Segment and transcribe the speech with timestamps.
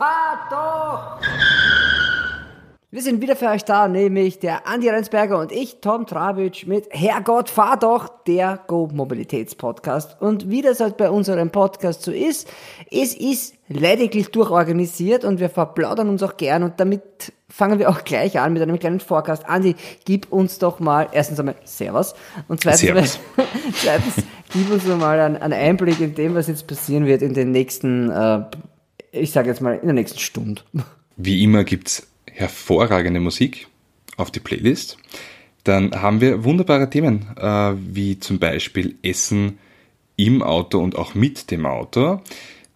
[0.00, 1.20] fahr doch!
[2.90, 6.88] Wir sind wieder für euch da, nämlich der Andi Rensberger und ich, Tom Travitsch, mit
[6.90, 10.20] Herrgott, fahr doch, der Go-Mobilitäts-Podcast.
[10.20, 12.48] Und wie das halt bei unserem Podcast so ist,
[12.90, 18.02] es ist lediglich durchorganisiert und wir verplaudern uns auch gern und damit fangen wir auch
[18.02, 19.46] gleich an mit einem kleinen Forecast.
[19.46, 22.14] Andi, gib uns doch mal, erstens einmal Servus
[22.48, 23.20] und zweitens, Servus.
[23.82, 27.52] zweitens gib uns mal einen, einen, Einblick in dem, was jetzt passieren wird in den
[27.52, 28.42] nächsten, äh,
[29.12, 30.62] ich sage jetzt mal, in der nächsten Stunde.
[31.16, 33.68] Wie immer gibt's hervorragende Musik
[34.16, 34.96] auf die Playlist.
[35.64, 39.58] Dann haben wir wunderbare Themen, äh, wie zum Beispiel Essen
[40.16, 42.22] im Auto und auch mit dem Auto.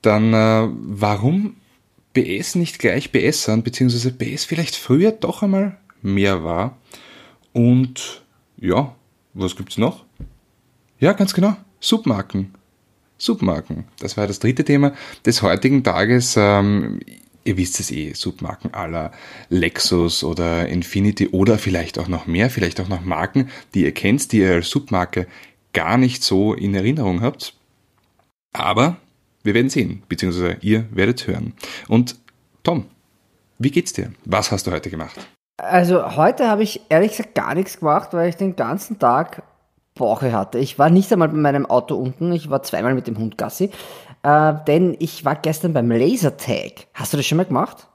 [0.02, 1.56] Dann, äh, warum
[2.12, 6.76] BS nicht gleich BSern, beziehungsweise BS vielleicht früher doch einmal mehr war.
[7.52, 8.22] Und
[8.58, 8.94] ja,
[9.32, 10.04] was gibt's noch?
[11.00, 12.54] Ja, ganz genau, Submarken.
[13.24, 13.84] Submarken.
[13.98, 14.92] Das war das dritte Thema
[15.24, 16.34] des heutigen Tages.
[16.36, 17.00] Ähm,
[17.44, 19.12] ihr wisst es eh, Submarken aller
[19.48, 24.32] Lexus oder Infinity oder vielleicht auch noch mehr, vielleicht auch noch Marken, die ihr kennt,
[24.32, 25.26] die ihr als Submarke
[25.72, 27.54] gar nicht so in Erinnerung habt.
[28.52, 28.96] Aber
[29.42, 31.54] wir werden sehen, beziehungsweise ihr werdet hören.
[31.88, 32.16] Und
[32.62, 32.86] Tom,
[33.58, 34.12] wie geht's dir?
[34.24, 35.16] Was hast du heute gemacht?
[35.56, 39.42] Also heute habe ich ehrlich gesagt gar nichts gemacht, weil ich den ganzen Tag
[39.94, 40.58] Bauche hatte.
[40.58, 43.70] Ich war nicht einmal bei meinem Auto unten, ich war zweimal mit dem Hund Gassi.
[44.22, 46.86] Äh, denn ich war gestern beim Lasertag.
[46.94, 47.86] Hast du das schon mal gemacht?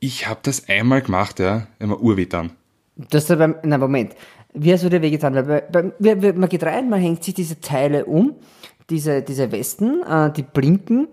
[0.00, 1.66] Ich habe das einmal gemacht, ja.
[1.78, 2.52] Immer dann.
[2.96, 4.14] Das ist beim, na Moment.
[4.54, 5.34] Wie hast du dir wehgetan?
[5.34, 8.34] Weil bei, bei, man geht rein, man hängt sich diese Teile um,
[8.88, 11.08] diese, diese Westen, äh, die blinken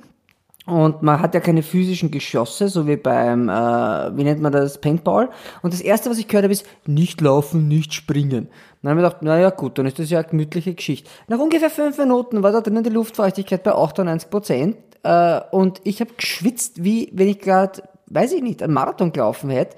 [0.67, 4.81] und man hat ja keine physischen Geschosse, so wie beim, äh, wie nennt man das,
[4.81, 5.29] Paintball.
[5.61, 8.49] Und das erste, was ich gehört habe, ist nicht laufen, nicht springen.
[8.81, 11.09] dann habe ich gedacht, naja gut, dann ist das ja eine gemütliche Geschichte.
[11.29, 14.75] Nach ungefähr fünf Minuten war da drinnen die Luftfeuchtigkeit bei 98 Prozent.
[15.03, 19.49] Äh, und ich habe geschwitzt, wie wenn ich gerade, weiß ich nicht, einen Marathon gelaufen
[19.49, 19.77] hätte.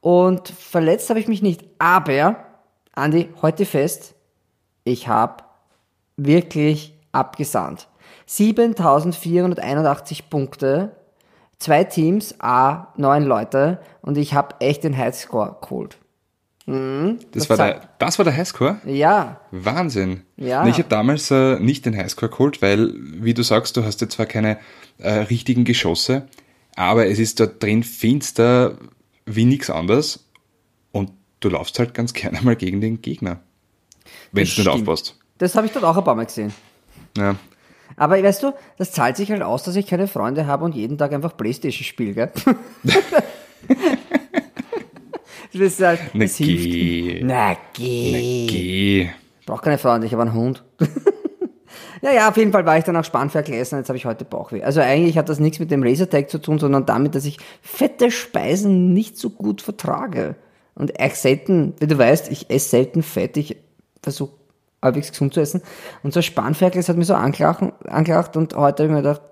[0.00, 1.64] Und verletzt habe ich mich nicht.
[1.78, 2.36] Aber,
[2.92, 4.16] Andi, heute fest,
[4.82, 5.44] ich habe
[6.16, 7.86] wirklich abgesandt.
[8.26, 10.96] 7481 Punkte,
[11.58, 15.98] zwei Teams, A, neun Leute und ich habe echt den Highscore geholt.
[16.66, 18.78] Mhm, das, das, war der, das war der Highscore?
[18.86, 19.40] Ja.
[19.50, 20.22] Wahnsinn.
[20.36, 20.66] Ja.
[20.66, 24.14] Ich habe damals äh, nicht den Highscore geholt, weil, wie du sagst, du hast jetzt
[24.14, 24.58] zwar keine
[24.98, 26.26] äh, richtigen Geschosse,
[26.74, 28.78] aber es ist dort drin finster
[29.26, 30.26] wie nichts anderes
[30.92, 33.40] und du laufst halt ganz gerne mal gegen den Gegner,
[34.32, 35.18] wenn du nicht aufpasst.
[35.36, 36.54] Das habe ich dort auch ein paar Mal gesehen.
[37.16, 37.36] Ja,
[37.96, 40.98] aber weißt du, das zahlt sich halt aus, dass ich keine Freunde habe und jeden
[40.98, 42.30] Tag einfach Playstation spiele, gell?
[45.52, 47.24] das halt, Na das hilft.
[47.24, 48.12] Na geh.
[48.12, 49.10] Na geh.
[49.40, 50.64] Ich brauche keine Freunde, ich habe einen Hund.
[52.02, 54.24] ja, ja, auf jeden Fall war ich dann auch Spanferkel essen, jetzt habe ich heute
[54.24, 54.62] Bauchweh.
[54.62, 58.10] Also eigentlich hat das nichts mit dem Lasertag zu tun, sondern damit, dass ich fette
[58.10, 60.34] Speisen nicht so gut vertrage.
[60.74, 63.58] Und echt selten, wie du weißt, ich esse selten Fett, ich
[64.02, 64.32] versuche
[64.84, 65.62] halbwegs gesund zu essen.
[66.02, 69.22] Und so ein Spanferkel, das hat mich so angelacht und heute habe ich mir gedacht,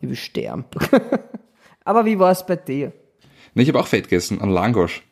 [0.00, 0.64] ich will sterben.
[1.84, 2.92] Aber wie war es bei dir?
[3.54, 5.02] Nee, ich habe auch Fett gegessen, an Langosch.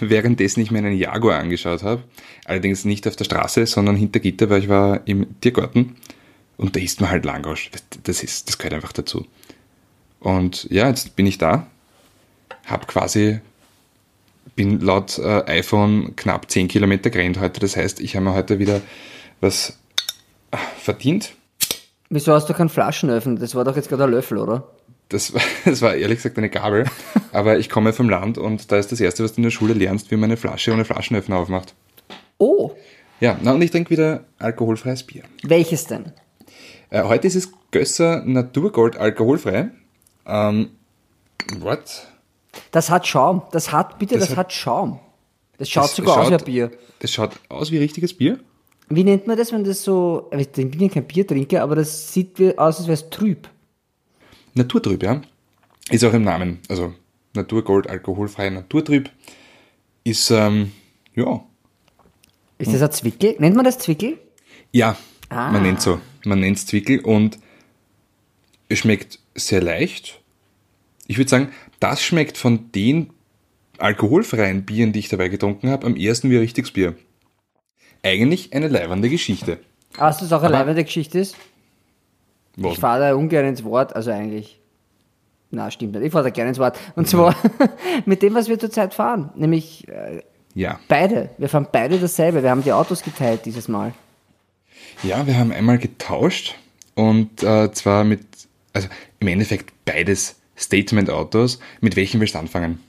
[0.00, 2.02] Währenddessen ich mir einen Jaguar angeschaut habe,
[2.44, 5.96] allerdings nicht auf der Straße, sondern hinter Gitter, weil ich war im Tiergarten
[6.56, 7.70] und da isst man halt Langosch.
[8.02, 9.26] Das, ist, das gehört einfach dazu.
[10.20, 11.66] Und ja, jetzt bin ich da,
[12.66, 13.40] habe quasi
[14.58, 17.60] bin laut äh, iPhone knapp 10 Kilometer gerannt heute.
[17.60, 18.80] Das heißt, ich habe mir heute wieder
[19.40, 19.78] was
[20.50, 21.34] äh, verdient.
[22.10, 23.38] Wieso hast du keinen Flaschenöffnen?
[23.38, 24.66] Das war doch jetzt gerade ein Löffel, oder?
[25.10, 26.86] Das war, das war ehrlich gesagt eine Gabel.
[27.32, 29.74] Aber ich komme vom Land und da ist das Erste, was du in der Schule
[29.74, 31.74] lernst, wie man eine Flasche ohne Flaschenöffner aufmacht.
[32.38, 32.72] Oh!
[33.20, 35.22] Ja, na, und ich trinke wieder alkoholfreies Bier.
[35.44, 36.12] Welches denn?
[36.90, 39.70] Äh, heute ist es Gösser Naturgold alkoholfrei.
[40.26, 40.70] Ähm,
[41.60, 42.08] what?
[42.70, 43.42] Das hat Schaum.
[43.52, 44.98] Das hat, bitte, das, das hat, hat, Schaum.
[45.58, 46.78] Das schaut das sogar schaut, aus wie ein Bier.
[47.00, 48.38] Das schaut aus wie richtiges Bier?
[48.88, 52.40] Wie nennt man das, wenn das so, ich bin ja kein Biertrinker, aber das sieht
[52.58, 53.48] aus, als wäre es trüb.
[54.54, 55.20] Naturtrüb, ja.
[55.90, 56.60] Ist auch im Namen.
[56.68, 56.94] Also
[57.34, 59.10] Naturgold, alkoholfrei, Naturtrüb.
[60.04, 60.72] Ist, ähm,
[61.14, 61.44] ja.
[62.56, 63.36] Ist das ein Zwickel?
[63.38, 64.18] Nennt man das Zwickel?
[64.72, 64.96] Ja,
[65.28, 65.50] ah.
[65.52, 66.00] man nennt so.
[66.24, 67.38] Man nennt es Zwickel und
[68.68, 70.20] es schmeckt sehr leicht.
[71.06, 73.10] Ich würde sagen, das schmeckt von den
[73.78, 76.94] alkoholfreien Bieren, die ich dabei getrunken habe, am ersten wie ein richtiges Bier.
[78.02, 79.58] Eigentlich eine leibende Geschichte.
[79.96, 81.36] Hast du es auch eine leibende Geschichte ist?
[82.56, 82.72] Was?
[82.72, 84.60] Ich fahre da ungern ins Wort, also eigentlich.
[85.50, 86.04] Na, stimmt nicht.
[86.04, 86.78] Ich fahre da gerne ins Wort.
[86.96, 87.34] Und zwar
[88.04, 89.30] mit dem, was wir zurzeit fahren.
[89.34, 90.22] Nämlich äh,
[90.54, 90.78] ja.
[90.88, 91.30] beide.
[91.38, 92.42] Wir fahren beide dasselbe.
[92.42, 93.94] Wir haben die Autos geteilt dieses Mal.
[95.02, 96.56] Ja, wir haben einmal getauscht
[96.94, 98.26] und äh, zwar mit,
[98.72, 98.88] also
[99.20, 101.58] im Endeffekt beides Statement-Autos.
[101.80, 102.80] Mit welchem willst du anfangen?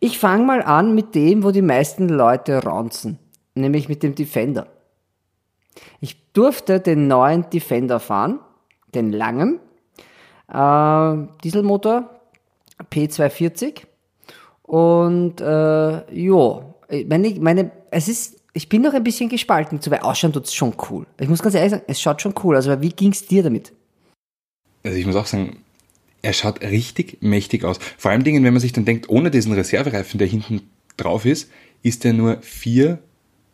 [0.00, 3.18] Ich fange mal an mit dem, wo die meisten Leute raunzen,
[3.54, 4.66] nämlich mit dem Defender.
[6.00, 8.40] Ich durfte den neuen Defender fahren,
[8.94, 9.60] den langen,
[10.48, 12.10] äh, Dieselmotor,
[12.90, 13.82] P240
[14.62, 16.74] und äh, jo,
[17.06, 20.54] meine, meine, es ist, ich bin noch ein bisschen gespalten, zu weil ausschauen tut es
[20.54, 21.06] schon cool.
[21.18, 23.42] Ich muss ganz ehrlich sagen, es schaut schon cool aus, aber wie ging es dir
[23.42, 23.72] damit?
[24.84, 25.63] Also ich muss auch sagen,
[26.24, 27.78] er schaut richtig mächtig aus.
[27.98, 30.62] Vor allem Dingen, wenn man sich dann denkt, ohne diesen Reservereifen, der hinten
[30.96, 31.50] drauf ist,
[31.82, 32.98] ist er nur vier,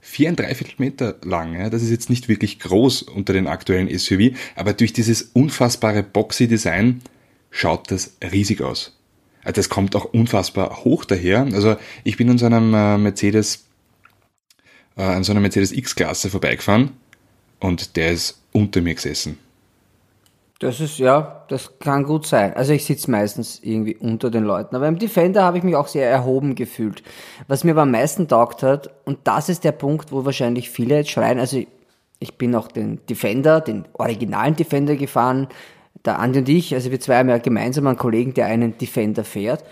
[0.01, 1.59] vier ein Dreiviertel Meter lang.
[1.59, 1.69] Ja?
[1.69, 6.47] Das ist jetzt nicht wirklich groß unter den aktuellen SUV, aber durch dieses unfassbare boxy
[6.47, 7.03] Design
[7.51, 8.97] schaut das riesig aus.
[9.43, 11.49] Also das kommt auch unfassbar hoch daher.
[11.53, 13.65] Also ich bin an so einem äh, Mercedes,
[14.97, 16.93] äh, an so einer Mercedes X-Klasse vorbeigefahren
[17.59, 19.39] und der ist unter mir gesessen.
[20.61, 22.53] Das ist, ja, das kann gut sein.
[22.55, 24.77] Also ich sitze meistens irgendwie unter den Leuten.
[24.77, 27.03] Aber im Defender habe ich mich auch sehr erhoben gefühlt.
[27.49, 30.97] Was mir aber am meisten taugt hat, und das ist der Punkt, wo wahrscheinlich viele
[30.97, 31.63] jetzt schreien, also
[32.19, 35.49] ich bin auch den Defender, den originalen Defender gefahren,
[36.05, 39.25] der Andi und ich, also wir zwei haben ja gemeinsam einen Kollegen, der einen Defender
[39.25, 39.65] fährt.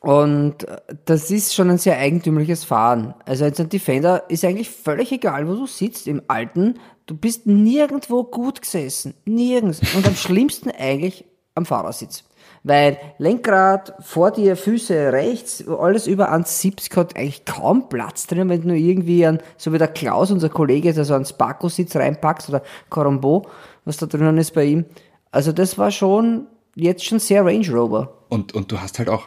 [0.00, 0.66] Und
[1.04, 3.14] das ist schon ein sehr eigentümliches Fahren.
[3.24, 6.08] Also ein Defender ist eigentlich völlig egal, wo du sitzt.
[6.08, 9.14] Im alten Du bist nirgendwo gut gesessen.
[9.24, 9.80] Nirgends.
[9.94, 12.24] Und am schlimmsten eigentlich am Fahrersitz.
[12.64, 18.62] Weil Lenkrad, vor dir Füße rechts, alles über 1,70 hat eigentlich kaum Platz drin, wenn
[18.62, 22.48] du nur irgendwie an, so wie der Klaus, unser Kollege, der so einen Sparko-Sitz reinpackst
[22.48, 23.46] oder Corombo,
[23.84, 24.84] was da drinnen ist bei ihm.
[25.32, 26.46] Also das war schon,
[26.76, 28.12] jetzt schon sehr Range Rover.
[28.28, 29.26] Und, und du hast halt auch,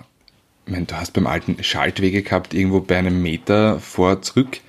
[0.66, 4.62] ich meine, du hast beim alten Schaltwege gehabt, irgendwo bei einem Meter vor, zurück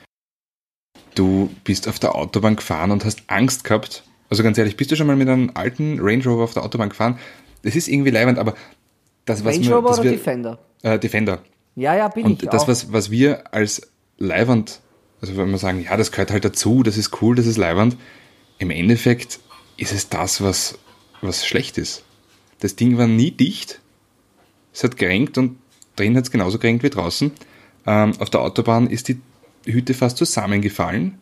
[1.16, 4.04] du bist auf der Autobahn gefahren und hast Angst gehabt.
[4.30, 6.90] Also ganz ehrlich, bist du schon mal mit einem alten Range Rover auf der Autobahn
[6.90, 7.18] gefahren?
[7.62, 8.54] Das ist irgendwie leibend, aber
[9.24, 10.58] das, was Range Rover oder wir, Defender?
[10.82, 11.40] Äh, Defender.
[11.74, 12.68] Ja, ja, bin und ich das, auch.
[12.68, 14.80] was, was wir als leibend,
[15.20, 17.96] also wenn wir sagen, ja, das gehört halt dazu, das ist cool, das ist leibend,
[18.58, 19.40] im Endeffekt
[19.76, 20.78] ist es das, was,
[21.20, 22.04] was schlecht ist.
[22.60, 23.80] Das Ding war nie dicht,
[24.72, 25.58] es hat gerenkt und
[25.96, 27.32] drin hat es genauso gerenkt wie draußen.
[27.86, 29.20] Ähm, auf der Autobahn ist die
[29.66, 31.18] Hütte fast zusammengefallen.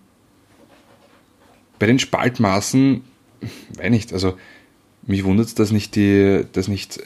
[1.79, 3.03] Bei den Spaltmaßen,
[3.77, 4.37] weiß nicht, also
[5.07, 7.01] mich wundert es, dass nicht die, dass nicht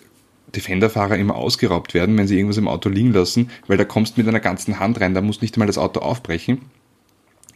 [0.54, 4.20] Defender-Fahrer immer ausgeraubt werden, wenn sie irgendwas im Auto liegen lassen, weil da kommst du
[4.20, 6.62] mit einer ganzen Hand rein, da musst nicht mal das Auto aufbrechen.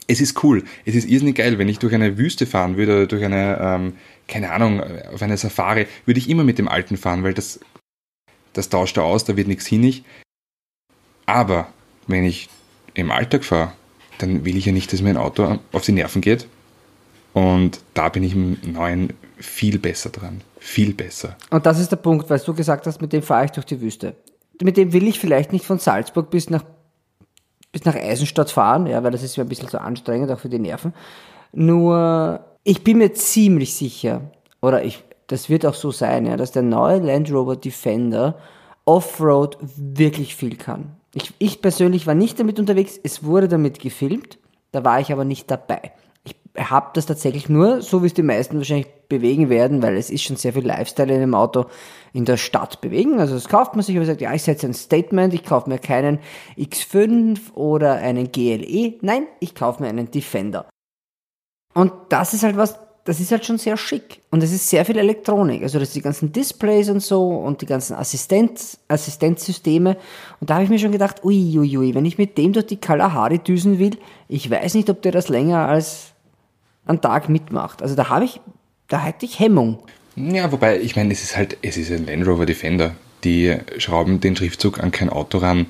[0.05, 3.23] Es ist cool, es ist irrsinnig geil, wenn ich durch eine Wüste fahren würde, durch
[3.23, 3.93] eine, ähm,
[4.27, 4.81] keine Ahnung,
[5.13, 7.59] auf eine Safari, würde ich immer mit dem alten fahren, weil das,
[8.51, 10.03] das tauscht er aus, da wird nichts hinig.
[11.25, 11.71] Aber
[12.07, 12.49] wenn ich
[12.93, 13.71] im Alltag fahre,
[14.19, 16.47] dann will ich ja nicht, dass mir ein Auto auf die Nerven geht.
[17.33, 20.41] Und da bin ich im neuen viel besser dran.
[20.59, 21.35] Viel besser.
[21.49, 23.81] Und das ist der Punkt, weil du gesagt hast, mit dem fahre ich durch die
[23.81, 24.15] Wüste.
[24.61, 26.63] Mit dem will ich vielleicht nicht von Salzburg bis nach,
[27.71, 30.49] bis nach Eisenstadt fahren, ja, weil das ist ja ein bisschen so anstrengend, auch für
[30.49, 30.93] die Nerven.
[31.51, 34.21] Nur, ich bin mir ziemlich sicher,
[34.61, 38.37] oder ich, das wird auch so sein, ja, dass der neue Land Rover Defender
[38.85, 40.95] Offroad wirklich viel kann.
[41.13, 44.39] Ich, ich persönlich war nicht damit unterwegs, es wurde damit gefilmt,
[44.71, 45.91] da war ich aber nicht dabei.
[46.23, 50.09] Ich habe das tatsächlich nur, so wie es die meisten wahrscheinlich bewegen werden, weil es
[50.09, 51.65] ist schon sehr viel Lifestyle in dem Auto
[52.13, 53.19] in der Stadt bewegen.
[53.19, 55.79] Also das kauft man sich, aber sagt, ja, ich setze ein Statement, ich kaufe mir
[55.79, 56.19] keinen
[56.57, 58.95] X5 oder einen GLE.
[59.01, 60.67] Nein, ich kaufe mir einen Defender.
[61.73, 64.21] Und das ist halt was, das ist halt schon sehr schick.
[64.31, 65.61] Und es ist sehr viel Elektronik.
[65.63, 69.97] Also das sind die ganzen Displays und so und die ganzen Assistent, Assistenzsysteme.
[70.39, 72.67] Und da habe ich mir schon gedacht, uiuiui, ui, ui, wenn ich mit dem durch
[72.67, 73.97] die Kalahari düsen will,
[74.29, 76.11] ich weiß nicht, ob der das länger als
[76.85, 77.81] einen Tag mitmacht.
[77.81, 78.39] Also da habe ich,
[78.87, 79.79] da hätte ich Hemmung.
[80.15, 82.95] Ja, wobei, ich meine, es ist halt, es ist ein Land Rover Defender.
[83.25, 85.65] Die schrauben den Schriftzug an kein Auto ran,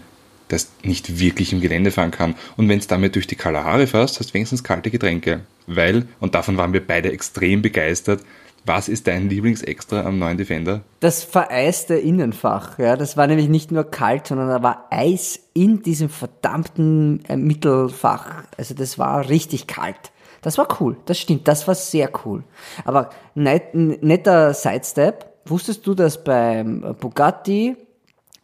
[0.49, 2.35] das nicht wirklich im Gelände fahren kann.
[2.57, 6.35] Und wenn es damit durch die Kalahari fährst, hast du wenigstens kalte Getränke weil, und
[6.35, 8.21] davon waren wir beide extrem begeistert,
[8.65, 10.83] was ist dein Lieblingsextra am neuen Defender?
[11.01, 12.79] Das vereiste Innenfach.
[12.79, 17.35] Ja, das war nämlich nicht nur kalt, sondern da war Eis in diesem verdammten äh,
[17.35, 18.43] Mittelfach.
[18.57, 20.13] Also das war richtig kalt.
[20.41, 20.95] Das war cool.
[21.05, 21.47] Das stimmt.
[21.47, 22.43] Das war sehr cool.
[22.85, 25.25] Aber net, netter Sidestep.
[25.45, 27.75] Wusstest du, dass beim Bugatti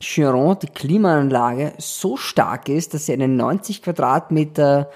[0.01, 4.89] Chiron die Klimaanlage so stark ist, dass sie eine 90 Quadratmeter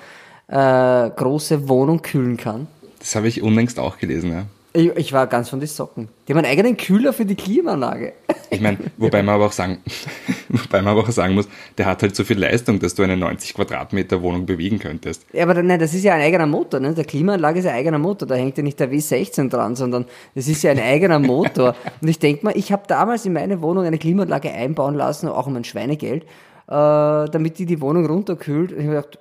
[0.54, 2.68] äh, große Wohnung kühlen kann.
[3.00, 4.46] Das habe ich unlängst auch gelesen, ja.
[4.76, 6.10] Ich, ich, war ganz von den Socken.
[6.28, 8.14] Die haben einen eigenen Kühler für die Klimaanlage.
[8.50, 9.80] Ich meine, wobei man aber auch sagen,
[10.54, 11.48] Wobei man aber auch sagen muss,
[11.80, 15.26] der hat halt so viel Leistung, dass du eine 90 Quadratmeter Wohnung bewegen könntest.
[15.34, 16.80] Ja, aber nein, das ist ja ein eigener Motor.
[16.80, 16.94] Ne?
[16.94, 18.28] Der Klimaanlage ist ein eigener Motor.
[18.28, 20.06] Da hängt ja nicht der W16 dran, sondern
[20.36, 21.76] das ist ja ein eigener Motor.
[22.02, 25.48] Und ich denke mal, ich habe damals in meine Wohnung eine Klimaanlage einbauen lassen, auch
[25.48, 26.28] um ein Schweinegeld, äh,
[26.68, 28.74] damit die die Wohnung runterkühlt.
[28.74, 29.20] Und ich habe gedacht,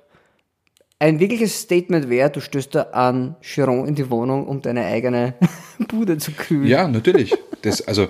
[0.99, 5.33] ein wirkliches Statement wäre, du stößt da an Chiron in die Wohnung, um deine eigene
[5.87, 6.67] Bude zu kühlen.
[6.67, 7.35] Ja, natürlich.
[7.61, 8.07] Das, also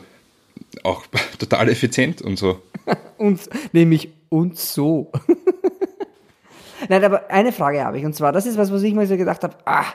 [0.84, 1.06] auch
[1.40, 2.62] total effizient und so.
[3.18, 5.12] und nämlich und so.
[6.90, 9.16] Nein, aber eine Frage habe ich, und zwar, das ist was, was ich mir so
[9.16, 9.86] gedacht habe, ah,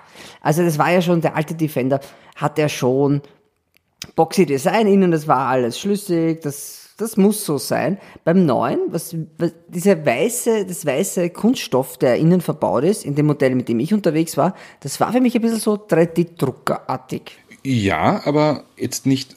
[0.41, 2.01] also das war ja schon, der alte Defender
[2.37, 3.21] hat ja schon
[4.17, 7.99] boxy Design innen, das war alles schlüssig, das, das muss so sein.
[8.25, 13.27] Beim neuen, was, was dieser weiße, das weiße Kunststoff, der innen verbaut ist, in dem
[13.27, 17.39] Modell, mit dem ich unterwegs war, das war für mich ein bisschen so 3D-Druckerartig.
[17.63, 19.37] Ja, aber jetzt nicht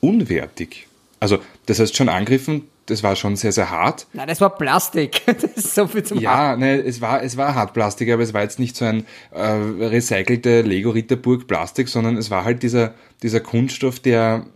[0.00, 0.88] unwertig.
[1.20, 4.06] Also, das heißt schon angriffen, das war schon sehr, sehr hart.
[4.12, 5.22] Nein, das war Plastik.
[5.26, 8.42] Das ist so viel zum Ja, ne, es war, es war Hartplastik, aber es war
[8.42, 13.40] jetzt nicht so ein äh, recycelte Lego Ritterburg Plastik, sondern es war halt dieser, dieser
[13.40, 14.46] Kunststoff, der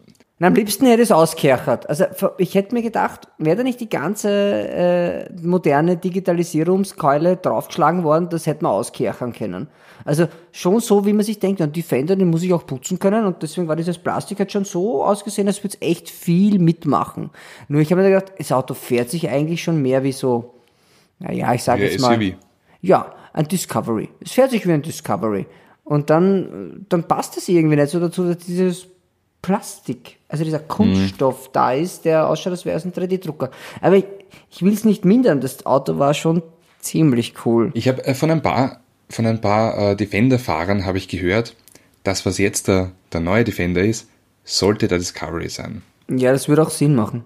[0.41, 1.89] na, am liebsten hätte ich es auskerchert.
[1.89, 2.05] Also
[2.39, 8.47] ich hätte mir gedacht, wäre da nicht die ganze äh, moderne Digitalisierungskeule draufgeschlagen worden, das
[8.47, 9.67] hätte man auskerchern können.
[10.05, 13.01] Also schon so, wie man sich denkt, und die Fender, den muss ich auch putzen
[13.01, 16.61] können und deswegen war dieses Plastik halt schon so ausgesehen, als würde es echt viel
[16.61, 17.31] mitmachen.
[17.67, 20.55] Nur ich habe mir gedacht, das Auto fährt sich eigentlich schon mehr wie so,
[21.19, 22.37] naja, ich sage jetzt mal, SUV.
[22.81, 24.09] ja, ein Discovery.
[24.21, 25.47] Es fährt sich wie ein Discovery.
[25.83, 28.87] Und dann, dann passt es irgendwie nicht so dazu, dass dieses
[29.43, 31.51] Plastik, also dieser Kunststoff mhm.
[31.53, 33.51] da ist, der ausschaut, als wäre es ein 3D-Drucker.
[33.81, 34.05] Aber ich,
[34.51, 36.43] ich will es nicht mindern, das Auto war schon
[36.81, 37.71] ziemlich cool.
[37.75, 41.55] Ich habe äh, von ein paar, von ein paar äh, Defender-Fahrern habe ich gehört,
[42.03, 44.09] das, was jetzt der, der neue Defender ist,
[44.45, 45.83] sollte der Discovery sein.
[46.09, 47.23] Ja, das würde auch Sinn machen.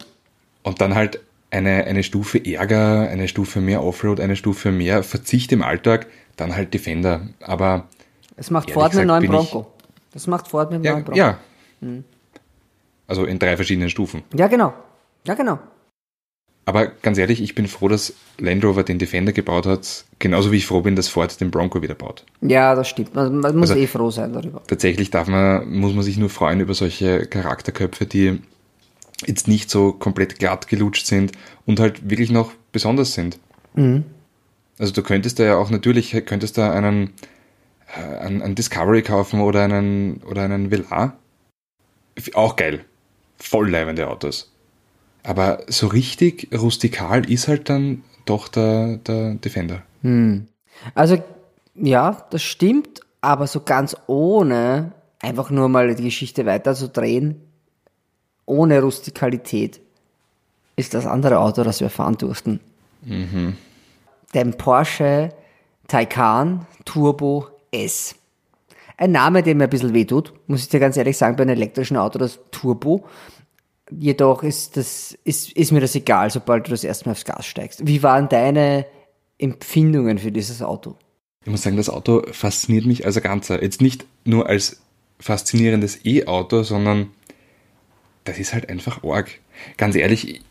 [0.62, 5.52] Und dann halt eine, eine Stufe Ärger, eine Stufe mehr Offroad, eine Stufe mehr Verzicht
[5.52, 7.28] im Alltag, dann halt Defender.
[7.40, 7.88] Aber
[8.36, 9.66] es macht Ford mit neuen Bronco.
[10.12, 11.18] Das macht Ford mit ja, neuen Bronco.
[11.18, 11.38] Ja,
[11.82, 12.04] Mhm.
[13.06, 14.22] Also in drei verschiedenen Stufen.
[14.34, 14.72] Ja, genau.
[15.26, 15.58] Ja, genau.
[16.64, 20.58] Aber ganz ehrlich, ich bin froh, dass Land Rover den Defender gebaut hat, genauso wie
[20.58, 22.24] ich froh bin, dass Ford den Bronco wieder baut.
[22.40, 23.14] Ja, das stimmt.
[23.14, 24.62] Man, man muss also, eh froh sein darüber.
[24.68, 28.40] Tatsächlich darf man, muss man sich nur freuen über solche Charakterköpfe, die
[29.26, 31.32] jetzt nicht so komplett glatt gelutscht sind
[31.66, 33.38] und halt wirklich noch besonders sind.
[33.74, 34.04] Mhm.
[34.78, 37.10] Also du könntest da ja auch natürlich, könntest da einen,
[37.96, 41.16] äh, einen, einen Discovery kaufen oder einen, oder einen Velar
[42.34, 42.84] auch geil.
[43.38, 44.52] Voll leibende Autos.
[45.22, 49.82] Aber so richtig rustikal ist halt dann doch der, der Defender.
[50.02, 50.48] Hm.
[50.94, 51.22] Also,
[51.74, 57.40] ja, das stimmt, aber so ganz ohne einfach nur mal die Geschichte weiterzudrehen,
[58.46, 59.80] ohne Rustikalität,
[60.76, 62.60] ist das andere Auto, das wir fahren durften.
[63.02, 63.56] Mhm.
[64.34, 65.30] Den Porsche
[65.88, 68.14] Taycan Turbo S.
[68.96, 71.56] Ein Name, der mir ein bisschen wehtut, muss ich dir ganz ehrlich sagen, bei einem
[71.56, 73.04] elektrischen Auto, das Turbo.
[73.90, 77.46] Jedoch ist, das, ist, ist mir das egal, sobald du das erste Mal aufs Gas
[77.46, 77.86] steigst.
[77.86, 78.86] Wie waren deine
[79.38, 80.96] Empfindungen für dieses Auto?
[81.44, 83.62] Ich muss sagen, das Auto fasziniert mich als Ganzer.
[83.62, 84.80] Jetzt nicht nur als
[85.18, 87.10] faszinierendes E-Auto, sondern
[88.24, 89.30] das ist halt einfach arg.
[89.76, 90.42] Ganz ehrlich, ich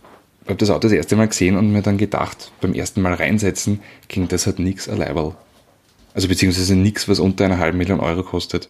[0.45, 3.81] habe das Auto das erste Mal gesehen und mir dann gedacht, beim ersten Mal reinsetzen,
[4.07, 5.33] ging das halt nichts allein.
[6.13, 8.69] Also beziehungsweise nichts, was unter einer halben Million Euro kostet.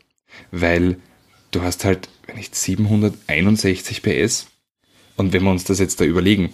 [0.51, 0.97] Weil
[1.51, 4.47] du hast halt, wenn nicht 761 PS.
[5.17, 6.53] Und wenn wir uns das jetzt da überlegen,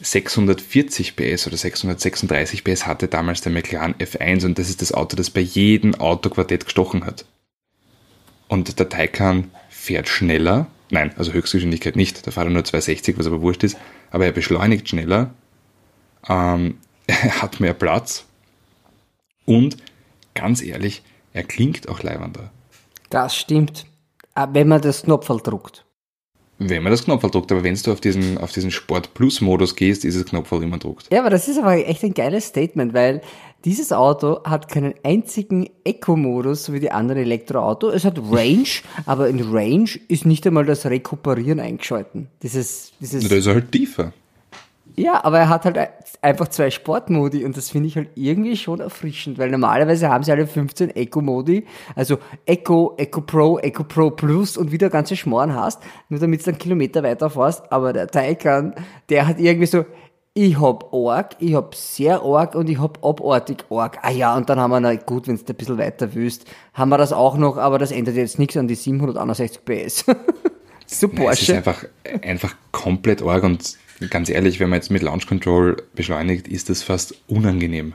[0.00, 5.16] 640 PS oder 636 PS hatte damals der McLaren F1 und das ist das Auto,
[5.16, 7.24] das bei jedem Autoquartett gestochen hat.
[8.48, 13.26] Und der Taycan fährt schneller, nein, also Höchstgeschwindigkeit nicht, da fährt er nur 260, was
[13.26, 13.78] aber wurscht ist,
[14.10, 15.34] aber er beschleunigt schneller,
[16.28, 18.26] ähm, er hat mehr Platz.
[19.46, 19.76] Und
[20.36, 21.02] ganz ehrlich,
[21.32, 22.50] er klingt auch leibender.
[23.10, 23.86] Das stimmt.
[24.34, 25.84] Wenn man das Knopfel druckt.
[26.58, 29.76] Wenn man das Knopfel druckt, aber wenn du auf diesen, auf diesen Sport Plus Modus
[29.76, 31.12] gehst, ist das Knopfel immer druckt.
[31.12, 33.20] Ja, aber das ist aber echt ein geiles Statement, weil
[33.66, 37.94] dieses Auto hat keinen einzigen Eco-Modus, so wie die anderen Elektroautos.
[37.94, 38.68] Es hat Range,
[39.06, 42.28] aber in Range ist nicht einmal das Rekuperieren eingeschalten.
[42.42, 43.28] Dieses, dieses.
[43.28, 44.12] Da ist er halt tiefer.
[44.98, 45.78] Ja, aber er hat halt
[46.22, 50.32] einfach zwei Sportmodi und das finde ich halt irgendwie schon erfrischend, weil normalerweise haben sie
[50.32, 55.82] alle 15 Eco-Modi, also Eco, Eco Pro, Eco Pro Plus und wieder ganze Schmoren hast,
[56.08, 58.74] nur damit du dann Kilometer weiter fährst, aber der Taycan,
[59.10, 59.84] der hat irgendwie so,
[60.32, 63.98] ich hab Org, ich hab sehr Org und ich hab abartig Org.
[64.02, 66.90] Ah ja, und dann haben wir, na gut, wenn du ein bisschen weiter willst, haben
[66.90, 70.04] wir das auch noch, aber das ändert jetzt nichts an die 761 PS.
[70.86, 71.32] so Porsche.
[71.32, 71.84] es ist einfach,
[72.22, 73.76] einfach komplett Org und
[74.10, 77.94] Ganz ehrlich, wenn man jetzt mit Launch Control beschleunigt, ist das fast unangenehm.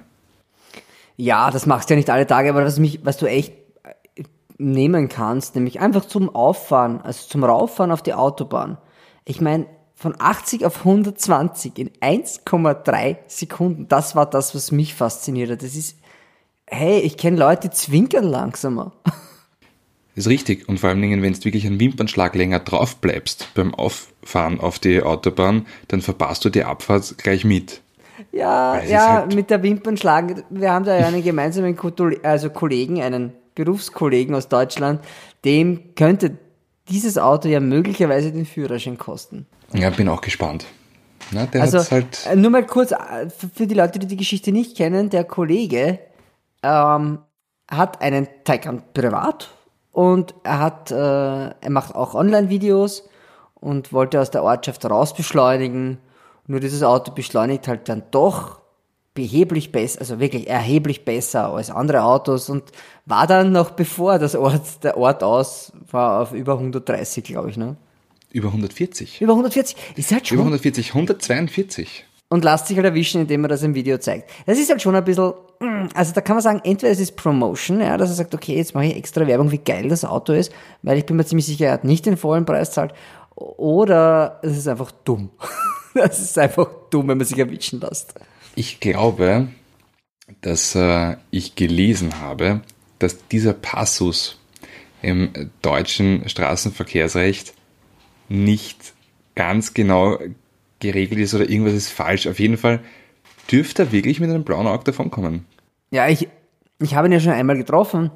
[1.18, 3.54] Ja, das machst du ja nicht alle Tage, aber was, mich, was du echt
[3.84, 4.24] äh,
[4.58, 8.78] nehmen kannst, nämlich einfach zum Auffahren, also zum Rauffahren auf die Autobahn.
[9.26, 15.52] Ich meine, von 80 auf 120 in 1,3 Sekunden, das war das, was mich fasziniert
[15.52, 15.62] hat.
[15.62, 16.00] Das ist,
[16.66, 18.94] hey, ich kenne Leute, die zwinkern langsamer.
[20.16, 20.68] Ist richtig.
[20.68, 24.80] Und vor allen Dingen, wenn du wirklich einen Wimpernschlag länger drauf bleibst beim Auffahren auf
[24.80, 27.82] die Autobahn, dann verpasst du die Abfahrt gleich mit.
[28.32, 30.44] Ja, ja, halt mit der Wimpernschlag.
[30.50, 31.78] Wir haben da ja einen gemeinsamen
[32.24, 35.02] also Kollegen, einen Berufskollegen aus Deutschland,
[35.44, 36.38] dem könnte
[36.90, 39.46] dieses Auto ja möglicherweise den Führerschein kosten.
[39.74, 40.66] Ja, bin auch gespannt.
[41.32, 44.76] Na, also, halt äh, nur mal kurz, äh, für die Leute, die die Geschichte nicht
[44.76, 46.00] kennen, der Kollege
[46.64, 47.20] ähm,
[47.70, 49.50] hat einen Taycan privat
[49.92, 53.10] und er hat, äh, er macht auch Online-Videos
[53.56, 56.00] und wollte aus der Ortschaft raus beschleunigen.
[56.48, 58.62] Nur dieses Auto beschleunigt halt dann doch
[59.14, 62.64] beheblich besser, also wirklich erheblich besser als andere Autos und
[63.06, 67.58] war dann noch bevor das Ort, der Ort aus war auf über 130, glaube ich,
[67.58, 67.76] ne?
[68.32, 69.22] Über 140.
[69.22, 69.76] Über 140.
[69.98, 70.36] Ist halt schon.
[70.36, 72.06] Über 140, 142.
[72.30, 74.30] Und lasst sich halt erwischen, indem man das im Video zeigt.
[74.46, 75.34] Das ist halt schon ein bisschen,
[75.94, 78.74] also da kann man sagen, entweder es ist Promotion, ja, dass er sagt, okay, jetzt
[78.74, 80.52] mache ich extra Werbung, wie geil das Auto ist,
[80.82, 82.94] weil ich bin mir ziemlich sicher, er hat nicht den vollen Preis zahlt,
[83.36, 85.30] oder es ist einfach dumm.
[85.94, 88.14] Das ist einfach dumm, wenn man sich erwischen lässt.
[88.56, 89.50] Ich glaube,
[90.40, 92.62] dass äh, ich gelesen habe,
[92.98, 94.40] dass dieser Passus
[95.02, 97.54] im deutschen Straßenverkehrsrecht
[98.30, 98.94] nicht
[99.36, 100.18] ganz genau
[100.80, 102.26] geregelt ist oder irgendwas ist falsch.
[102.26, 102.80] Auf jeden Fall
[103.52, 105.46] dürfte er wirklich mit einem blauen Auge davonkommen.
[105.92, 106.28] Ja, ich,
[106.80, 108.12] ich habe ihn ja schon einmal getroffen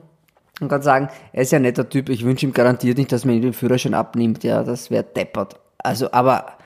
[0.62, 2.10] und kann sagen, er ist ja ein netter Typ.
[2.10, 4.44] Ich wünsche ihm garantiert nicht, dass man ihm den Führerschein abnimmt.
[4.44, 5.60] Ja, das wäre deppert.
[5.78, 6.58] Also, aber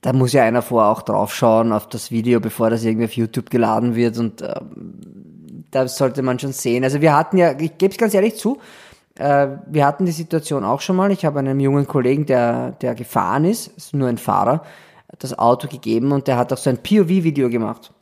[0.00, 3.50] da muss ja einer vorher auch draufschauen auf das Video, bevor das irgendwie auf YouTube
[3.50, 6.84] geladen wird und ähm, da sollte man schon sehen.
[6.84, 8.58] Also wir hatten ja, ich gebe es ganz ehrlich zu,
[9.18, 11.10] äh, wir hatten die Situation auch schon mal.
[11.10, 14.62] Ich habe einem jungen Kollegen, der, der gefahren ist, ist nur ein Fahrer,
[15.18, 17.92] das Auto gegeben und der hat auch so ein POV-Video gemacht.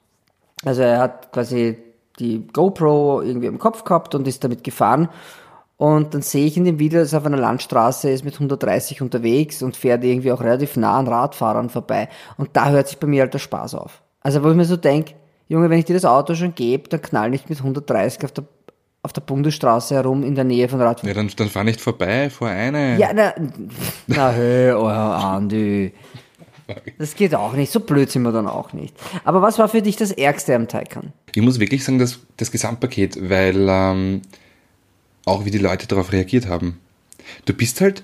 [0.64, 1.76] Also er hat quasi
[2.18, 5.08] die GoPro irgendwie im Kopf gehabt und ist damit gefahren.
[5.76, 9.02] Und dann sehe ich in dem Video, dass er auf einer Landstraße ist mit 130
[9.02, 12.08] unterwegs und fährt irgendwie auch relativ nah an Radfahrern vorbei.
[12.36, 14.02] Und da hört sich bei mir halt der Spaß auf.
[14.20, 15.14] Also wo ich mir so denke,
[15.48, 18.44] Junge, wenn ich dir das Auto schon gebe, dann knall nicht mit 130 auf der
[19.04, 21.08] auf der Bundesstraße herum in der Nähe von Radfahren.
[21.08, 22.96] Ja, dann, dann fahr nicht vorbei, vor eine.
[22.96, 23.34] Ja, na,
[24.06, 25.92] na hö, oh, Andi.
[26.98, 28.94] Das geht auch nicht, so blöd sind wir dann auch nicht.
[29.24, 31.12] Aber was war für dich das Ärgste am Taycan?
[31.34, 34.22] Ich muss wirklich sagen, das, das Gesamtpaket, weil ähm,
[35.24, 36.80] auch wie die Leute darauf reagiert haben.
[37.44, 38.02] Du bist halt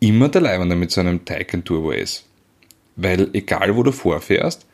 [0.00, 2.24] immer der Leibende mit so einem Taycan Turbo S.
[2.96, 4.66] Weil egal wo du vorfährst,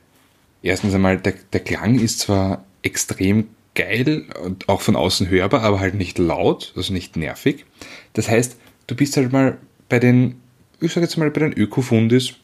[0.63, 5.81] erstens einmal, der, der Klang ist zwar extrem geil und auch von außen hörbar, aber
[5.81, 7.65] halt nicht laut, also nicht nervig.
[8.13, 10.41] Das heißt, du bist halt mal bei den,
[10.81, 12.35] ich sag jetzt mal, bei den Öko-Fundis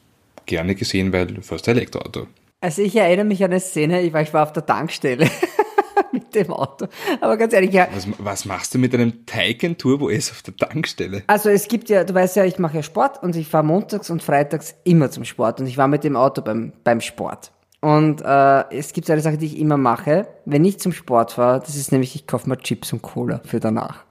[0.47, 2.27] gerne gesehen, weil du fährst ein Elektroauto.
[2.61, 5.29] Also ich erinnere mich an eine Szene, ich war, ich war auf der Tankstelle
[6.13, 6.87] mit dem Auto.
[7.21, 7.89] Aber ganz ehrlich, ja.
[7.93, 11.23] Was, was machst du mit einem Taycan Turbo S auf der Tankstelle?
[11.27, 14.11] Also es gibt ja, du weißt ja, ich mache ja Sport und ich fahre montags
[14.11, 17.53] und freitags immer zum Sport und ich war mit dem Auto beim, beim Sport.
[17.81, 21.61] Und äh, es gibt eine Sache, die ich immer mache, wenn ich zum Sport fahre,
[21.61, 24.05] das ist nämlich, ich kaufe mal Chips und Cola für danach.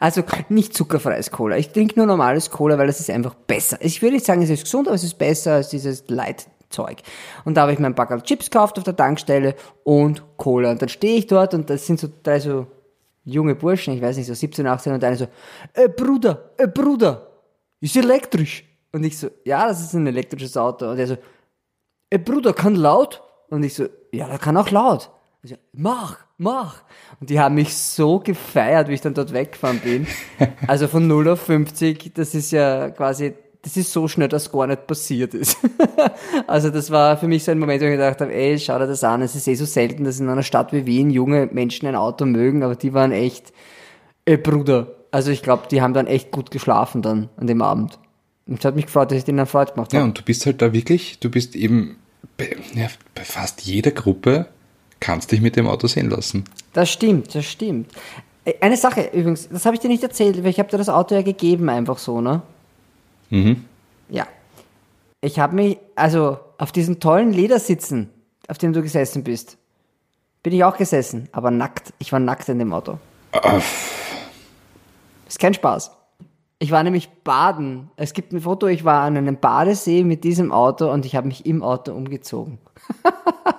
[0.00, 1.56] Also nicht zuckerfreies Cola.
[1.56, 3.78] Ich trinke nur normales Cola, weil das ist einfach besser.
[3.80, 6.98] Ich würde nicht sagen, es ist gesund, aber es ist besser als dieses Light-Zeug.
[7.44, 9.54] Und da habe ich mir ein paar Chips gekauft auf der Tankstelle
[9.84, 10.70] und Cola.
[10.70, 12.66] Und dann stehe ich dort und das sind so drei so
[13.24, 15.28] junge Burschen, ich weiß nicht, so 17, 18 und einer so,
[15.74, 17.28] äh Bruder, äh Bruder,
[17.80, 18.64] ist elektrisch.
[18.92, 20.90] Und ich so, ja, das ist ein elektrisches Auto.
[20.90, 21.16] Und er so,
[22.10, 23.22] ey Bruder, kann laut?
[23.48, 25.10] Und ich so, ja, der kann auch laut.
[25.44, 26.82] So, mach, mach.
[27.18, 30.06] Und die haben mich so gefeiert, wie ich dann dort weggefahren bin.
[30.68, 34.68] Also von 0 auf 50, das ist ja quasi, das ist so schnell, dass gar
[34.68, 35.58] nicht passiert ist.
[36.46, 38.86] Also das war für mich so ein Moment, wo ich gedacht habe, ey, schau dir
[38.86, 41.88] das an, es ist eh so selten, dass in einer Stadt wie Wien junge Menschen
[41.88, 43.52] ein Auto mögen, aber die waren echt,
[44.24, 44.94] ey Bruder.
[45.10, 47.98] Also ich glaube, die haben dann echt gut geschlafen dann an dem Abend.
[48.46, 49.98] Und es hat mich gefreut, dass ich den dann Freude gemacht habe.
[49.98, 51.96] Ja, und du bist halt da wirklich, du bist eben
[52.36, 54.46] bei, ja, bei fast jeder Gruppe
[55.02, 56.44] kannst dich mit dem Auto sehen lassen.
[56.72, 57.90] Das stimmt, das stimmt.
[58.44, 60.88] Äh, eine Sache übrigens, das habe ich dir nicht erzählt, weil ich habe dir das
[60.88, 62.40] Auto ja gegeben, einfach so, ne?
[63.28, 63.64] Mhm.
[64.08, 64.26] Ja.
[65.20, 68.10] Ich habe mich, also auf diesen tollen Ledersitzen,
[68.48, 69.58] auf dem du gesessen bist,
[70.42, 71.92] bin ich auch gesessen, aber nackt.
[71.98, 72.98] Ich war nackt in dem Auto.
[75.28, 75.92] Ist kein Spaß.
[76.58, 77.90] Ich war nämlich baden.
[77.96, 81.28] Es gibt ein Foto, ich war an einem Badesee mit diesem Auto und ich habe
[81.28, 82.58] mich im Auto umgezogen.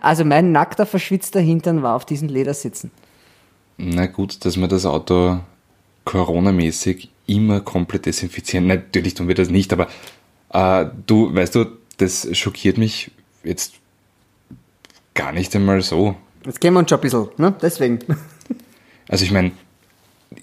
[0.00, 2.90] also mein nackter, verschwitzter Hintern war auf diesen Ledersitzen.
[3.76, 5.40] Na gut, dass wir das Auto
[6.04, 8.66] coronamäßig immer komplett desinfizieren.
[8.66, 9.88] Natürlich tun wir das nicht, aber
[10.52, 11.66] äh, du, weißt du,
[11.98, 13.10] das schockiert mich
[13.42, 13.74] jetzt
[15.14, 16.16] gar nicht einmal so.
[16.44, 17.54] Jetzt kennen wir uns schon ein bisschen, ne?
[17.60, 17.98] Deswegen.
[19.08, 19.52] Also ich meine,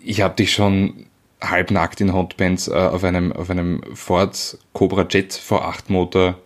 [0.01, 1.05] ich habe dich schon
[1.41, 6.39] halbnackt in Hotpants äh, auf, einem, auf einem Ford Cobra Jet V8 Motor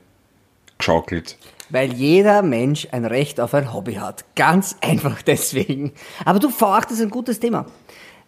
[0.79, 1.37] geschaukelt.
[1.69, 4.25] Weil jeder Mensch ein Recht auf ein Hobby hat.
[4.35, 5.93] Ganz einfach deswegen.
[6.25, 7.65] Aber du, V8 ist ein gutes Thema.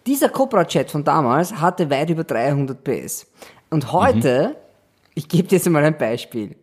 [0.07, 3.27] Dieser Cobra Jet von damals hatte weit über 300 PS.
[3.69, 4.55] Und heute, mhm.
[5.15, 6.55] ich gebe dir jetzt mal ein Beispiel.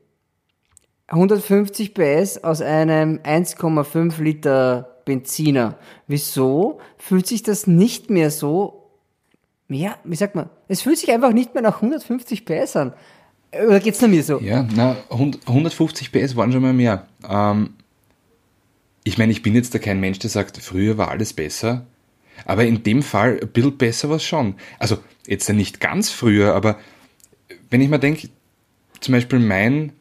[1.08, 5.76] 150 PS aus einem 1,5 Liter Benziner.
[6.08, 8.90] Wieso fühlt sich das nicht mehr so,
[9.68, 12.92] ja, wie sagt man, es fühlt sich einfach nicht mehr nach 150 PS an.
[13.66, 14.38] Oder geht's nur mir so?
[14.40, 17.06] Ja, na, 150 PS waren schon mal mehr.
[17.28, 17.70] Ähm,
[19.04, 21.86] ich meine, ich bin jetzt da kein Mensch, der sagt, früher war alles besser.
[22.44, 24.54] Aber in dem Fall ein bisschen besser war es schon.
[24.78, 26.78] Also, jetzt nicht ganz früher, aber
[27.70, 28.28] wenn ich mal denke,
[29.00, 29.92] zum Beispiel mein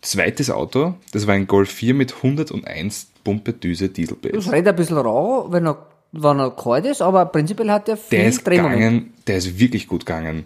[0.00, 4.32] zweites Auto, das war ein Golf 4 mit 101 Pumpedüse Diesel-PS.
[4.32, 7.96] Das redet ein bisschen rau, wenn er, wenn er kalt ist, aber prinzipiell hat der
[7.96, 10.44] viel der ist gegangen, Der ist wirklich gut gegangen.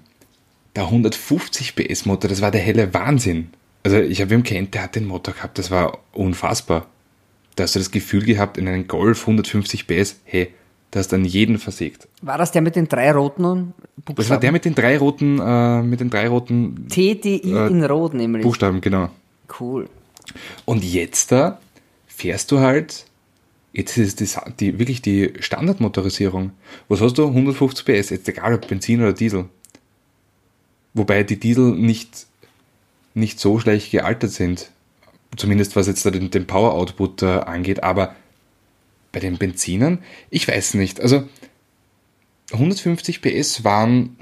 [0.76, 3.48] Der 150 PS Motor, das war der helle Wahnsinn.
[3.82, 6.86] Also ich habe ihn kennt, der hat den Motor gehabt, das war unfassbar.
[7.54, 10.52] Da hast du das Gefühl gehabt, in einem Golf 150 PS, hey,
[10.90, 12.08] da hast du an jeden versägt.
[12.20, 14.16] War das der mit den drei roten Buchstaben?
[14.16, 16.86] Das war der mit den drei roten, äh, mit den drei roten.
[16.88, 18.42] TDI äh, in Rot nämlich.
[18.42, 19.08] Buchstaben, genau.
[19.58, 19.88] Cool.
[20.66, 21.58] Und jetzt da
[22.06, 23.06] fährst du halt,
[23.72, 24.28] jetzt ist die,
[24.60, 26.52] die, wirklich die Standardmotorisierung.
[26.88, 27.26] Was hast du?
[27.26, 29.46] 150 PS, jetzt egal ob Benzin oder Diesel.
[30.96, 32.26] Wobei die Diesel nicht,
[33.12, 34.70] nicht so schlecht gealtert sind.
[35.36, 37.82] Zumindest was jetzt den, den Power Output äh, angeht.
[37.82, 38.16] Aber
[39.12, 39.98] bei den Benzinern,
[40.30, 41.00] ich weiß nicht.
[41.00, 41.28] Also
[42.52, 44.16] 150 PS waren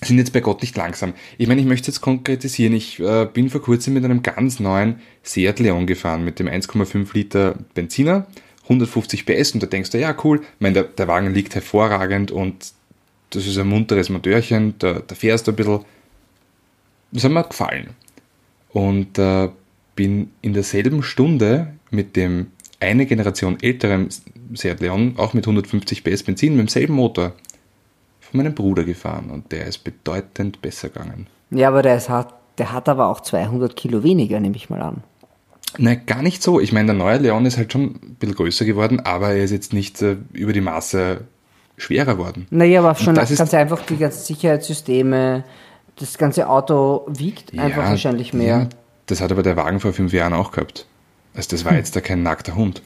[0.00, 1.12] sind jetzt bei Gott nicht langsam.
[1.38, 2.72] Ich meine, ich möchte jetzt konkretisieren.
[2.72, 7.12] Ich äh, bin vor kurzem mit einem ganz neuen Seat Leon gefahren, mit dem 1,5
[7.12, 8.26] Liter Benziner,
[8.64, 12.30] 150 PS und da denkst du, ja cool, ich meine, der, der Wagen liegt hervorragend
[12.30, 12.72] und
[13.34, 15.80] das ist ein munteres Motörchen, da, da fährst du ein bisschen.
[17.10, 17.90] Das hat mir gefallen.
[18.70, 19.48] Und äh,
[19.94, 22.48] bin in derselben Stunde mit dem
[22.80, 24.08] eine Generation älteren
[24.54, 27.32] Seat Leon, auch mit 150 PS Benzin, mit demselben Motor,
[28.20, 31.26] von meinem Bruder gefahren und der ist bedeutend besser gegangen.
[31.50, 32.08] Ja, aber der, ist,
[32.58, 35.02] der hat aber auch 200 Kilo weniger, nehme ich mal an.
[35.78, 36.60] Nein, gar nicht so.
[36.60, 39.52] Ich meine, der neue Leon ist halt schon ein bisschen größer geworden, aber er ist
[39.52, 41.22] jetzt nicht äh, über die Maße
[41.82, 42.46] schwerer worden.
[42.50, 45.44] Naja, aber schon ganz einfach die ganzen Sicherheitssysteme,
[45.96, 48.46] das ganze Auto wiegt ja, einfach wahrscheinlich mehr.
[48.46, 48.68] Ja,
[49.06, 50.86] das hat aber der Wagen vor fünf Jahren auch gehabt.
[51.34, 51.78] Also das war hm.
[51.78, 52.82] jetzt da kein nackter Hund.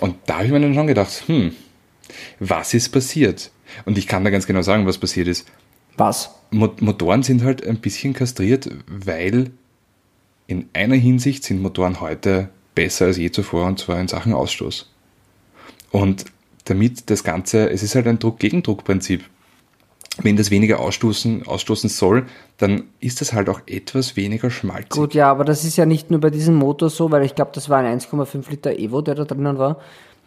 [0.00, 1.54] Und da habe ich mir dann schon gedacht, hm,
[2.40, 3.50] was ist passiert?
[3.84, 5.46] Und ich kann da ganz genau sagen, was passiert ist.
[5.96, 6.30] Was?
[6.50, 9.50] Motoren sind halt ein bisschen kastriert, weil
[10.46, 14.90] in einer Hinsicht sind Motoren heute besser als je zuvor, und zwar in Sachen Ausstoß.
[15.90, 16.24] Und
[16.64, 19.24] damit das Ganze, es ist halt ein Druck-Gegendruck-Prinzip.
[20.22, 22.26] Wenn das weniger ausstoßen, ausstoßen soll,
[22.58, 24.90] dann ist das halt auch etwas weniger schmalzig.
[24.90, 27.50] Gut, ja, aber das ist ja nicht nur bei diesem Motor so, weil ich glaube,
[27.52, 29.80] das war ein 1,5 Liter Evo, der da drinnen war.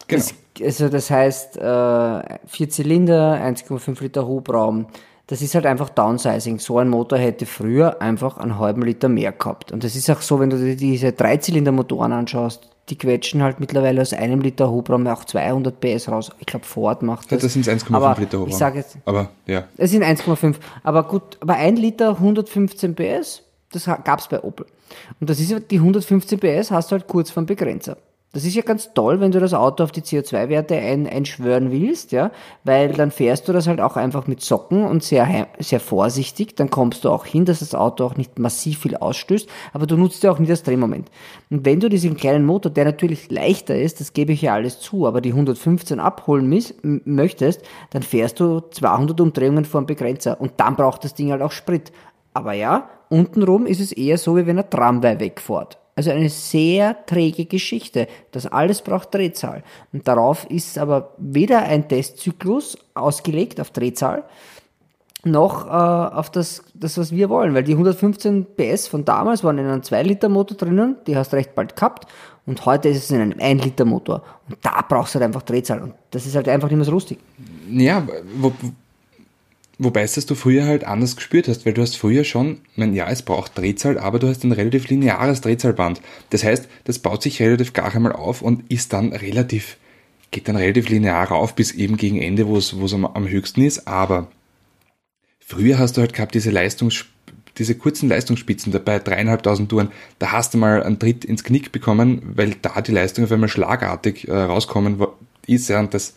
[0.07, 0.23] Genau.
[0.23, 4.87] Das, also das heißt, äh, vier Zylinder, 1,5 Liter Hubraum.
[5.27, 6.59] Das ist halt einfach Downsizing.
[6.59, 9.71] So ein Motor hätte früher einfach einen halben Liter mehr gehabt.
[9.71, 14.01] Und das ist auch so, wenn du dir diese Dreizylinder-Motoren anschaust, die quetschen halt mittlerweile
[14.01, 16.31] aus einem Liter Hubraum auch 200 PS raus.
[16.39, 17.41] Ich glaube, Ford macht das.
[17.41, 18.49] Ja, das sind 1,5 Liter Hubraum.
[18.49, 18.97] Ich sage jetzt.
[19.05, 19.65] Aber, ja.
[19.77, 20.55] Es sind 1,5.
[20.83, 24.65] Aber gut, aber ein Liter 115 PS, das gab es bei Opel.
[25.19, 27.97] Und das ist die 115 PS hast du halt kurz vom Begrenzer.
[28.33, 32.11] Das ist ja ganz toll, wenn du das Auto auf die CO2-Werte ein, einschwören willst,
[32.11, 32.29] ja,
[32.65, 36.69] weil dann fährst du das halt auch einfach mit Socken und sehr, sehr vorsichtig, dann
[36.69, 40.23] kommst du auch hin, dass das Auto auch nicht massiv viel ausstößt, aber du nutzt
[40.23, 41.09] ja auch nie das Drehmoment.
[41.49, 44.81] Und wenn du diesen kleinen Motor, der natürlich leichter ist, das gebe ich ja alles
[44.81, 47.61] zu, aber die 115 abholen miss, möchtest,
[47.91, 51.51] dann fährst du 200 Umdrehungen vor dem Begrenzer und dann braucht das Ding halt auch
[51.51, 51.93] Sprit.
[52.33, 55.79] Aber ja, untenrum ist es eher so, wie wenn ein Tramway wegfährt.
[55.97, 58.07] Also eine sehr träge Geschichte.
[58.31, 59.63] Das alles braucht Drehzahl.
[59.91, 64.23] Und darauf ist aber weder ein Testzyklus ausgelegt auf Drehzahl,
[65.23, 67.55] noch äh, auf das, das, was wir wollen.
[67.55, 71.75] Weil die 115 PS von damals waren in einem 2-Liter-Motor drinnen, die hast recht bald
[71.75, 72.05] gehabt.
[72.45, 74.21] Und heute ist es in einem 1-Liter-Motor.
[74.47, 75.81] Und da brauchst du halt einfach Drehzahl.
[75.81, 77.17] Und das ist halt einfach nicht mehr so lustig.
[77.71, 78.53] Ja, wo,
[79.79, 82.95] Wobei es das du früher halt anders gespürt hast, weil du hast früher schon, mein,
[82.95, 86.01] ja, es braucht Drehzahl, aber du hast ein relativ lineares Drehzahlband.
[86.31, 89.77] Das heißt, das baut sich relativ gar einmal auf und ist dann relativ,
[90.31, 93.27] geht dann relativ linear rauf bis eben gegen Ende, wo es, wo es am, am
[93.27, 93.87] höchsten ist.
[93.87, 94.31] Aber
[95.39, 97.05] früher hast du halt gehabt diese Leistungs,
[97.59, 102.23] diese kurzen Leistungsspitzen dabei, dreieinhalbtausend Touren, da hast du mal einen Tritt ins Knick bekommen,
[102.35, 105.03] weil da die Leistung auf einmal schlagartig äh, rauskommen
[105.45, 106.15] ist, ja, und das,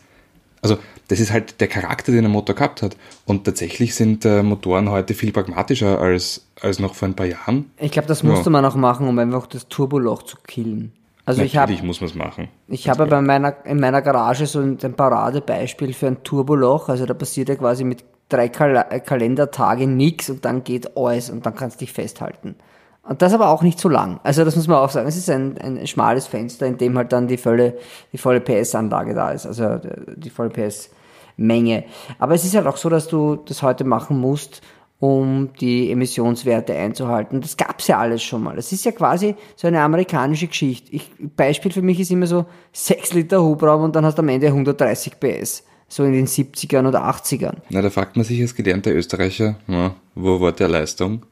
[0.61, 2.95] also das ist halt der Charakter, den ein Motor gehabt hat.
[3.25, 7.71] Und tatsächlich sind äh, Motoren heute viel pragmatischer als, als noch vor ein paar Jahren.
[7.77, 8.51] Ich glaube, das musste ja.
[8.51, 10.93] man auch machen, um einfach das Turboloch zu killen.
[11.25, 12.47] Also Natürlich ich hab, muss man es machen.
[12.67, 16.89] Ich habe bei meiner, in meiner Garage so ein, ein Paradebeispiel für ein Turboloch.
[16.89, 21.45] Also da passiert ja quasi mit drei Kal Kalendertage nichts und dann geht alles und
[21.45, 22.55] dann kannst du dich festhalten.
[23.03, 24.19] Und das aber auch nicht so lang.
[24.23, 25.07] Also das muss man auch sagen.
[25.07, 27.77] Es ist ein, ein schmales Fenster, in dem halt dann die volle,
[28.13, 29.47] die volle PS-Anlage da ist.
[29.47, 29.79] Also
[30.15, 31.85] die volle PS-Menge.
[32.19, 34.61] Aber es ist halt auch so, dass du das heute machen musst,
[34.99, 37.41] um die Emissionswerte einzuhalten.
[37.41, 38.55] Das gab's ja alles schon mal.
[38.55, 40.91] Das ist ja quasi so eine amerikanische Geschichte.
[40.93, 44.29] Ich, Beispiel für mich ist immer so 6 Liter Hubraum und dann hast du am
[44.29, 45.63] Ende 130 PS.
[45.87, 47.55] So in den 70ern oder 80ern.
[47.69, 51.25] Na, da fragt man sich als gelernter Österreicher, ja, wo war der Leistung?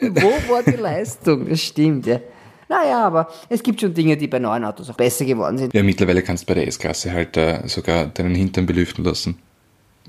[0.00, 1.48] Wo war die Leistung?
[1.48, 2.20] Das stimmt, ja.
[2.68, 5.72] Naja, aber es gibt schon Dinge, die bei neuen Autos auch besser geworden sind.
[5.74, 9.38] Ja, mittlerweile kannst du bei der S-Klasse halt äh, sogar deinen Hintern belüften lassen.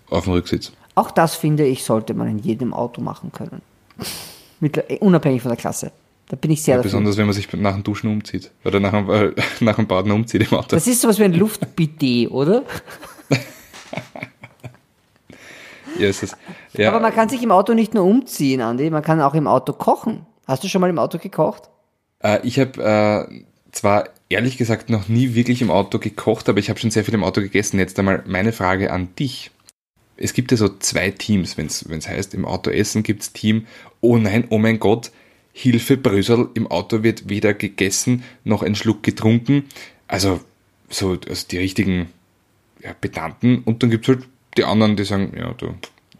[0.09, 0.71] Auf dem Rücksitz.
[0.95, 3.62] Auch das finde ich, sollte man in jedem Auto machen können.
[4.59, 5.91] Mittler unabhängig von der Klasse.
[6.27, 8.51] Da bin ich sehr ja, Besonders wenn man sich nach dem Duschen umzieht.
[8.65, 9.31] Oder nach dem, äh,
[9.62, 10.67] nach dem Baden umzieht im Auto.
[10.75, 12.63] Das ist sowas wie ein Luftbidet, oder?
[15.99, 16.35] Ja, es.
[16.73, 16.89] Ja.
[16.89, 19.73] Aber man kann sich im Auto nicht nur umziehen, Andi, man kann auch im Auto
[19.73, 20.25] kochen.
[20.47, 21.69] Hast du schon mal im Auto gekocht?
[22.23, 26.69] Äh, ich habe äh, zwar ehrlich gesagt noch nie wirklich im Auto gekocht, aber ich
[26.69, 27.79] habe schon sehr viel im Auto gegessen.
[27.79, 29.51] Jetzt einmal meine Frage an dich.
[30.17, 33.67] Es gibt ja so zwei Teams, wenn es heißt, im Auto essen gibt es Team,
[34.01, 35.12] oh nein, oh mein Gott,
[35.53, 39.65] Hilfe, Brösel, im Auto wird weder gegessen noch ein Schluck getrunken.
[40.07, 40.41] Also
[40.89, 42.09] so also die richtigen
[42.81, 45.75] ja, Pedanten und dann gibt es halt die anderen, die sagen, ja, du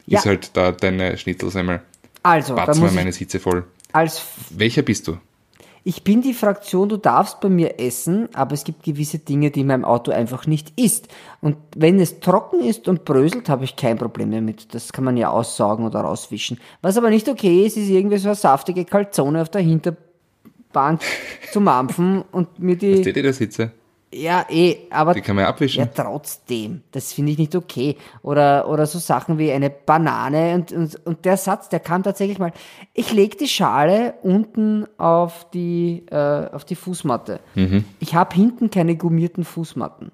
[0.05, 0.19] ja.
[0.19, 1.81] ist halt da deine Schnitzelsemmel.
[2.23, 3.65] Also, da mal meine Sitze voll.
[3.91, 5.17] Als Welcher bist du?
[5.83, 9.61] Ich bin die Fraktion, du darfst bei mir essen, aber es gibt gewisse Dinge, die
[9.61, 11.07] in meinem Auto einfach nicht isst.
[11.41, 14.73] Und wenn es trocken ist und bröselt, habe ich kein Problem damit.
[14.75, 16.59] Das kann man ja aussaugen oder rauswischen.
[16.81, 21.01] Was aber nicht okay ist, ist irgendwie so eine saftige Kalzone auf der Hinterbank
[21.51, 22.95] zu mampfen und mir die.
[22.95, 23.71] Was steht da Sitze?
[24.11, 25.13] Ja, eh, aber.
[25.13, 25.79] Die kann man ja abwischen.
[25.79, 26.81] Ja, trotzdem.
[26.91, 27.95] Das finde ich nicht okay.
[28.23, 32.39] Oder, oder so Sachen wie eine Banane und, und, und der Satz, der kam tatsächlich
[32.39, 32.51] mal.
[32.93, 37.39] Ich lege die Schale unten auf die, äh, auf die Fußmatte.
[37.53, 37.85] Mhm.
[37.99, 40.11] Ich habe hinten keine gummierten Fußmatten.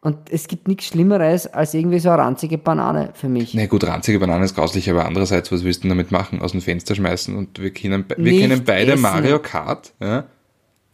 [0.00, 3.54] Und es gibt nichts Schlimmeres als irgendwie so eine ranzige Banane für mich.
[3.54, 6.42] Na nee, gut, ranzige Banane ist grauslich, aber andererseits, was willst du damit machen?
[6.42, 9.02] Aus dem Fenster schmeißen und wir kennen, wir kennen beide essen.
[9.02, 10.24] Mario Kart, ja?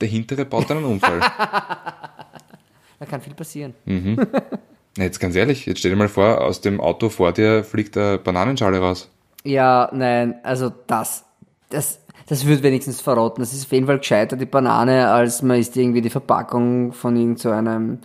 [0.00, 1.20] Der hintere baut einen Unfall.
[3.02, 3.74] Da kann viel passieren.
[3.84, 4.16] Mhm.
[4.96, 8.18] Jetzt ganz ehrlich, jetzt stell dir mal vor, aus dem Auto vor dir fliegt eine
[8.18, 9.10] Bananenschale raus.
[9.42, 11.24] Ja, nein, also das,
[11.68, 13.42] das, das wird wenigstens verrotten.
[13.42, 17.16] Das ist auf jeden Fall gescheiter, die Banane, als man ist irgendwie die Verpackung von
[17.16, 17.98] irgend so einem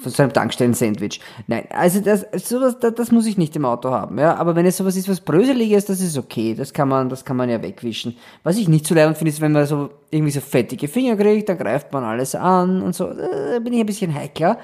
[0.00, 1.20] von so einem Tankstellen-Sandwich.
[1.48, 4.18] Nein, also das, sowas, das, das muss ich nicht im Auto haben.
[4.18, 6.54] Ja, aber wenn es sowas ist, was bröseliges, das ist okay.
[6.54, 8.16] Das kann man, das kann man ja wegwischen.
[8.44, 11.48] Was ich nicht so leid finde, ist, wenn man so irgendwie so fettige Finger kriegt,
[11.48, 13.06] dann greift man alles an und so.
[13.06, 14.58] Da bin ich ein bisschen heikler.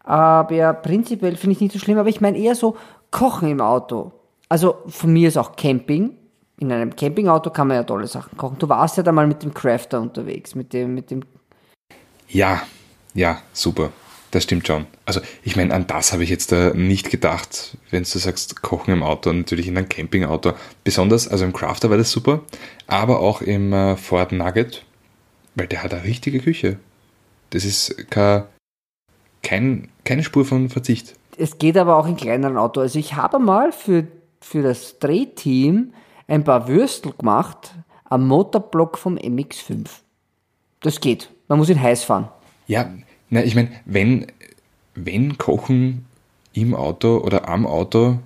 [0.00, 1.98] Aber ja, prinzipiell finde ich nicht so schlimm.
[1.98, 2.76] Aber ich meine eher so
[3.12, 4.12] Kochen im Auto.
[4.48, 6.16] Also von mir ist auch Camping.
[6.58, 8.58] In einem Campingauto kann man ja tolle Sachen kochen.
[8.58, 11.22] Du warst ja da mal mit dem Crafter unterwegs, mit dem, mit dem.
[12.26, 12.62] Ja,
[13.14, 13.92] ja, super.
[14.30, 14.86] Das stimmt schon.
[15.06, 18.92] Also ich meine, an das habe ich jetzt äh, nicht gedacht, wenn du sagst, Kochen
[18.92, 20.52] im Auto, natürlich in einem Campingauto.
[20.84, 22.42] Besonders, also im Crafter war das super,
[22.86, 24.84] aber auch im äh, Ford Nugget,
[25.54, 26.78] weil der hat eine richtige Küche.
[27.50, 28.44] Das ist kein,
[29.42, 31.14] kein, keine Spur von Verzicht.
[31.38, 32.82] Es geht aber auch in kleineren Autos.
[32.82, 34.06] Also ich habe mal für,
[34.40, 35.94] für das Drehteam
[36.26, 39.86] ein paar Würstel gemacht am Motorblock vom MX5.
[40.80, 41.30] Das geht.
[41.48, 42.28] Man muss ihn heiß fahren.
[42.66, 42.90] Ja,
[43.30, 44.26] na, ich meine, wenn,
[44.94, 46.06] wenn Kochen
[46.52, 48.18] im Auto oder am Auto,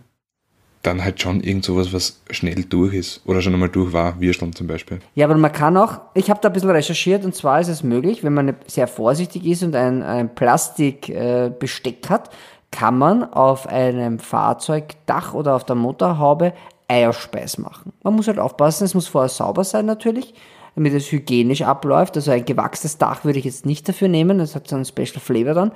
[0.82, 4.52] dann halt schon irgend sowas, was schnell durch ist oder schon einmal durch war, Würsteln
[4.52, 4.98] zum Beispiel.
[5.14, 7.84] Ja, aber man kann auch, ich habe da ein bisschen recherchiert und zwar ist es
[7.84, 12.30] möglich, wenn man sehr vorsichtig ist und ein, ein Plastikbesteck äh, hat,
[12.72, 16.52] kann man auf einem Fahrzeugdach oder auf der Motorhaube
[16.88, 17.92] Eierspeis machen.
[18.02, 20.34] Man muss halt aufpassen, es muss vorher sauber sein natürlich
[20.74, 22.16] damit es hygienisch abläuft.
[22.16, 25.20] Also ein gewachstes Dach würde ich jetzt nicht dafür nehmen, das hat so einen Special
[25.20, 25.72] Flavor dann.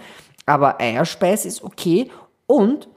[0.47, 2.09] Aber Eierspeis ist okay
[2.47, 2.89] und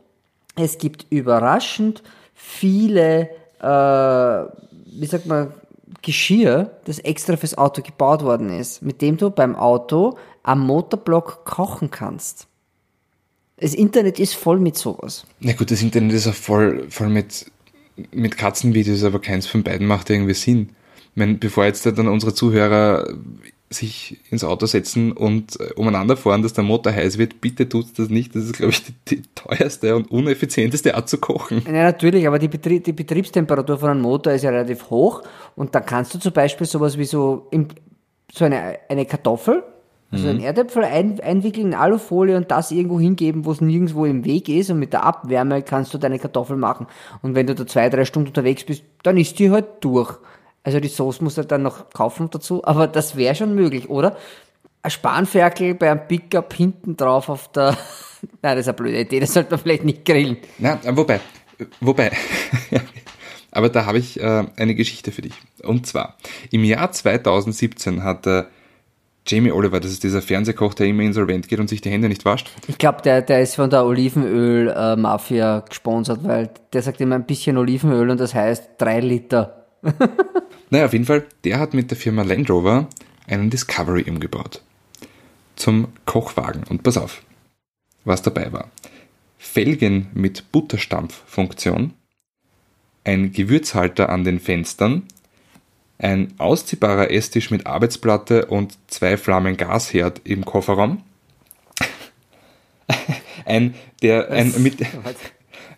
[0.55, 5.53] es gibt überraschend viele, äh, wie sagt man,
[6.01, 11.43] Geschirr, das extra fürs Auto gebaut worden ist, mit dem du beim Auto am Motorblock
[11.45, 12.47] kochen kannst.
[13.57, 15.25] Das Internet ist voll mit sowas.
[15.41, 17.51] Na gut, das Internet ist auch voll, voll mit,
[18.12, 20.69] mit Katzenvideos, aber keins von beiden macht irgendwie Sinn.
[21.19, 23.10] Meine, bevor jetzt dann unsere Zuhörer
[23.69, 27.99] sich ins Auto setzen und äh, umeinander fahren, dass der Motor heiß wird, bitte tut
[27.99, 28.34] das nicht.
[28.36, 31.62] Das ist, glaube ich, die, die, teuerste und uneffizienteste Art zu kochen.
[31.65, 35.21] Ja, natürlich, aber die, Betrie die Betriebstemperatur von einem Motor ist ja relativ hoch
[35.55, 37.67] und da kannst du zum Beispiel sowas wie so, im,
[38.32, 39.62] so eine, eine Kartoffel,
[40.10, 40.29] also mhm.
[40.32, 44.49] einen Erdäpfel ein, einwickeln in Alufolie und das irgendwo hingeben, wo es nirgendwo im Weg
[44.49, 46.88] ist und mit der Abwärme kannst du deine Kartoffel machen.
[47.21, 50.17] Und wenn du da zwei, drei Stunden unterwegs bist, dann ist die halt durch.
[50.63, 54.17] Also die Sauce muss er dann noch kaufen dazu, aber das wäre schon möglich, oder?
[54.81, 57.77] Ein Spanferkel bei einem Pickup hinten drauf auf der.
[58.41, 60.37] Nein, das ist eine blöde Idee, das sollte man vielleicht nicht grillen.
[60.57, 61.21] Na, wobei,
[61.79, 62.11] wobei.
[63.51, 65.33] aber da habe ich äh, eine Geschichte für dich.
[65.63, 66.17] Und zwar,
[66.51, 68.43] im Jahr 2017 hat äh,
[69.29, 72.25] Jamie Oliver, das ist dieser Fernsehkoch, der immer insolvent geht und sich die Hände nicht
[72.25, 72.49] wascht.
[72.67, 77.25] Ich glaube, der, der ist von der Olivenöl-Mafia äh, gesponsert, weil der sagt immer ein
[77.25, 79.67] bisschen Olivenöl und das heißt drei Liter.
[80.69, 82.88] naja, auf jeden Fall, der hat mit der Firma Land Rover
[83.27, 84.62] einen Discovery umgebaut.
[85.55, 86.63] Zum Kochwagen.
[86.63, 87.23] Und pass auf,
[88.05, 88.69] was dabei war.
[89.38, 91.93] Felgen mit Butterstampffunktion,
[93.03, 95.03] ein Gewürzhalter an den Fenstern,
[95.97, 101.03] ein ausziehbarer Esstisch mit Arbeitsplatte und zwei Flammen Gasherd im Kofferraum,
[103.45, 104.79] ein, der, ein, mit,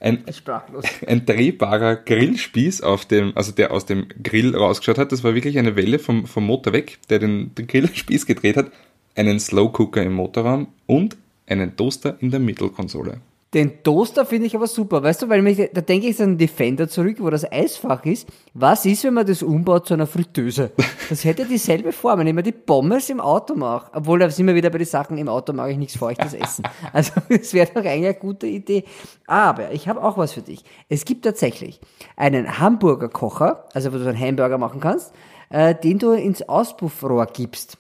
[0.02, 0.26] ein,
[1.08, 5.12] ein drehbarer Grillspieß auf dem, also der aus dem Grill rausgeschaut hat.
[5.12, 8.72] Das war wirklich eine Welle vom, vom Motor weg, der den, den Grillspieß gedreht hat.
[9.16, 13.22] Einen Slow Cooker im Motorraum und einen Toaster in der Mittelkonsole.
[13.54, 16.88] Den Toaster finde ich aber super, weißt du, weil mich, da denke ich an Defender
[16.88, 18.26] zurück, wo das Eisfach ist.
[18.54, 20.72] Was ist, wenn man das umbaut zu einer Fritteuse?
[21.10, 23.92] Das hätte dieselbe Form, wenn ich mir die Pommes im Auto mache.
[23.94, 26.64] Obwohl, da sind wir wieder bei den Sachen, im Auto mag ich nichts Feuchtes essen.
[26.94, 28.86] Also, das wäre doch eigentlich eine gute Idee.
[29.28, 30.64] Aber ich habe auch was für dich.
[30.88, 31.82] Es gibt tatsächlich
[32.16, 35.14] einen Hamburger-Kocher, also wo du einen Hamburger machen kannst,
[35.50, 37.78] äh, den du ins Auspuffrohr gibst.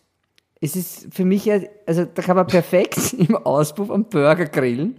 [0.60, 1.50] Es ist für mich,
[1.86, 4.98] also da kann man perfekt im Auspuff am Burger grillen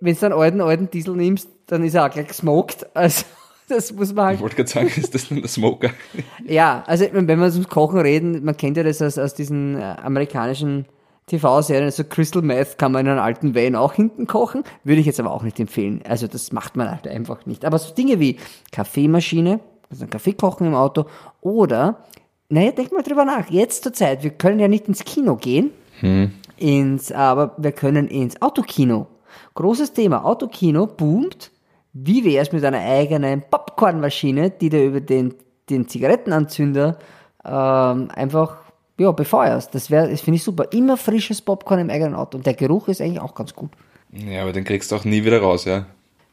[0.00, 2.86] wenn du einen alten, alten Diesel nimmst, dann ist er auch gleich gesmoked.
[2.94, 3.24] Also,
[3.68, 4.36] das muss man halt.
[4.36, 5.90] Ich wollte gerade sagen, ist das nur der Smoker?
[6.46, 9.82] ja, also, wenn wir ums Kochen reden, man kennt ja das aus, aus diesen äh,
[9.82, 10.86] amerikanischen
[11.26, 15.06] TV-Serien, also Crystal Meth kann man in einem alten Van auch hinten kochen, würde ich
[15.06, 16.00] jetzt aber auch nicht empfehlen.
[16.08, 17.64] Also, das macht man halt einfach nicht.
[17.64, 18.36] Aber so Dinge wie
[18.70, 19.58] Kaffeemaschine,
[19.90, 21.06] also ein Kaffee kochen im Auto
[21.40, 22.04] oder,
[22.48, 23.50] naja, denk mal drüber nach.
[23.50, 26.30] Jetzt zur Zeit, wir können ja nicht ins Kino gehen, hm.
[26.56, 29.08] ins, aber wir können ins Autokino
[29.56, 30.24] Großes Thema.
[30.24, 31.50] Autokino boomt.
[31.94, 35.34] Wie wäre es mit einer eigenen Popcornmaschine, die du über den,
[35.70, 36.98] den Zigarettenanzünder
[37.42, 38.58] ähm, einfach
[38.98, 39.74] ja, befeuerst?
[39.74, 40.70] Das wäre, das finde ich super.
[40.72, 42.36] Immer frisches Popcorn im eigenen Auto.
[42.36, 43.70] Und der Geruch ist eigentlich auch ganz gut.
[44.12, 45.86] Ja, aber den kriegst du auch nie wieder raus, ja.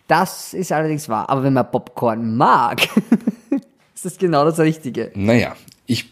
[0.09, 1.29] Das ist allerdings wahr.
[1.29, 2.81] Aber wenn man Popcorn mag,
[3.95, 5.11] ist das genau das Richtige.
[5.15, 5.55] Naja,
[5.85, 6.11] ich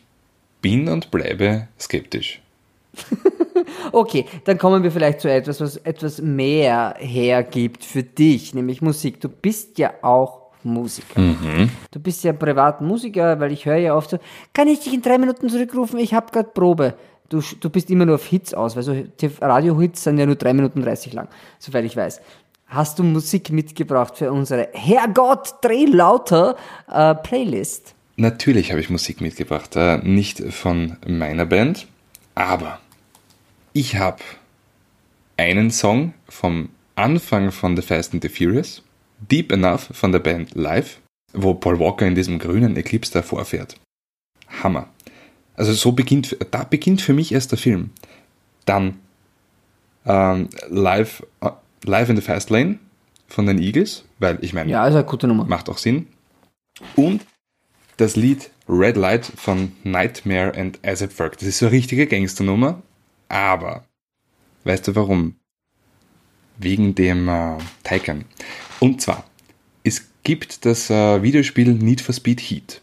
[0.62, 2.42] bin und bleibe skeptisch.
[3.92, 9.20] okay, dann kommen wir vielleicht zu etwas, was etwas mehr hergibt für dich, nämlich Musik.
[9.22, 11.20] Du bist ja auch Musiker.
[11.20, 11.70] Mhm.
[11.92, 14.20] Du bist ja privat Musiker, weil ich höre ja oft so,
[14.54, 16.00] kann ich dich in drei Minuten zurückrufen?
[16.00, 16.94] Ich habe gerade Probe.
[17.30, 18.94] Du, du bist immer nur auf Hits aus, weil so
[19.42, 21.30] Radio-Hits sind ja nur drei Minuten 30 lang,
[21.60, 22.22] soweit ich weiß.
[22.68, 26.56] Hast du Musik mitgebracht für unsere Herrgott, dreh lauter
[26.92, 27.96] äh, Playlist?
[28.18, 29.76] Natürlich habe ich Musik mitgebracht.
[29.76, 31.88] Äh, nicht von meiner Band,
[32.36, 32.80] aber
[33.74, 34.22] ich habe
[35.38, 38.84] einen Song vom Anfang von The Fast and the Furious,
[39.20, 41.00] Deep Enough von der Band Live,
[41.34, 43.76] wo Paul Walker in diesem grünen Eclipse davor fährt.
[44.62, 44.90] Hammer.
[45.56, 47.92] Also so beginnt, da beginnt für mich erst der Film.
[48.66, 49.00] Dann
[50.06, 51.52] ähm, Live, äh,
[51.84, 52.80] Live in the Fast Lane
[53.28, 55.46] von den Eagles, weil ich meine, ja, ist eine gute Nummer.
[55.46, 56.08] macht auch Sinn.
[56.96, 57.22] Und
[57.98, 61.38] das Lied Red Light von Nightmare and As It Work.
[61.38, 62.82] Das ist so eine richtige Gangsternummer,
[63.32, 63.86] aber
[64.66, 65.36] weißt du warum?
[66.58, 68.26] Wegen dem äh, Taycan.
[68.80, 69.26] Und zwar,
[69.84, 72.82] es gibt das äh, Videospiel Need for Speed Heat,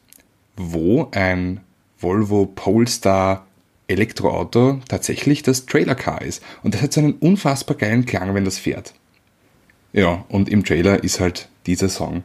[0.56, 1.60] wo ein
[1.98, 3.46] Volvo Polestar
[3.88, 6.42] Elektroauto tatsächlich das Trailer-Car ist.
[6.62, 8.94] Und das hat so einen unfassbar geilen Klang, wenn das fährt.
[9.92, 12.22] Ja, und im Trailer ist halt dieser Song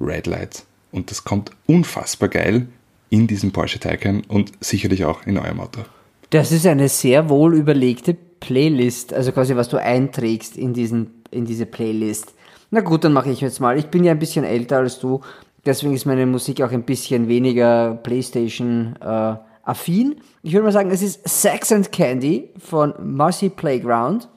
[0.00, 0.64] Red Light.
[0.92, 2.68] Und das kommt unfassbar geil
[3.08, 5.84] in diesem Porsche Taycan und sicherlich auch in eurem Auto.
[6.30, 11.44] Das ist eine sehr wohl überlegte Playlist, also quasi was du einträgst in, diesen, in
[11.44, 12.34] diese Playlist.
[12.70, 13.78] Na gut, dann mache ich jetzt mal.
[13.78, 15.20] Ich bin ja ein bisschen älter als du,
[15.64, 20.16] deswegen ist meine Musik auch ein bisschen weniger PlayStation äh, affin.
[20.42, 24.28] Ich würde mal sagen, es ist Sex and Candy von Marcy Playground.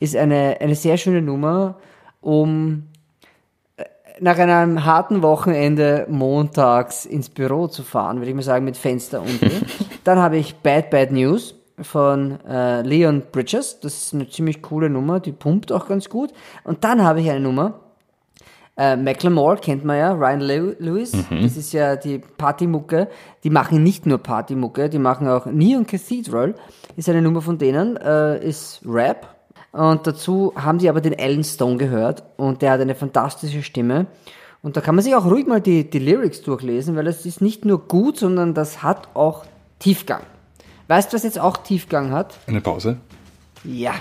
[0.00, 1.78] Ist eine, eine sehr schöne Nummer,
[2.20, 2.84] um
[4.20, 9.20] nach einem harten Wochenende montags ins Büro zu fahren, würde ich mal sagen, mit Fenster
[9.20, 9.50] unten.
[10.04, 13.80] Dann habe ich Bad Bad News von äh, Leon Bridges.
[13.80, 16.32] Das ist eine ziemlich coole Nummer, die pumpt auch ganz gut.
[16.64, 17.80] Und dann habe ich eine Nummer,
[18.78, 23.08] äh, Macklemore kennt man ja, Ryan Lew Lewis, das ist ja die Partymucke.
[23.42, 26.54] Die machen nicht nur Partymucke, die machen auch Neon Cathedral,
[26.96, 29.37] ist eine Nummer von denen, äh, ist Rap.
[29.72, 34.06] Und dazu haben sie aber den Alan Stone gehört und der hat eine fantastische Stimme.
[34.62, 37.40] Und da kann man sich auch ruhig mal die, die Lyrics durchlesen, weil es ist
[37.40, 39.44] nicht nur gut, sondern das hat auch
[39.78, 40.22] Tiefgang.
[40.88, 42.34] Weißt du, was jetzt auch Tiefgang hat?
[42.46, 42.96] Eine Pause?
[43.62, 43.94] Ja.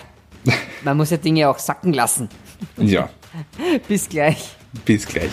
[0.84, 2.30] Man muss ja Dinge auch sacken lassen.
[2.78, 3.10] Ja,
[3.88, 4.56] Bis gleich.
[4.86, 5.32] bis gleich.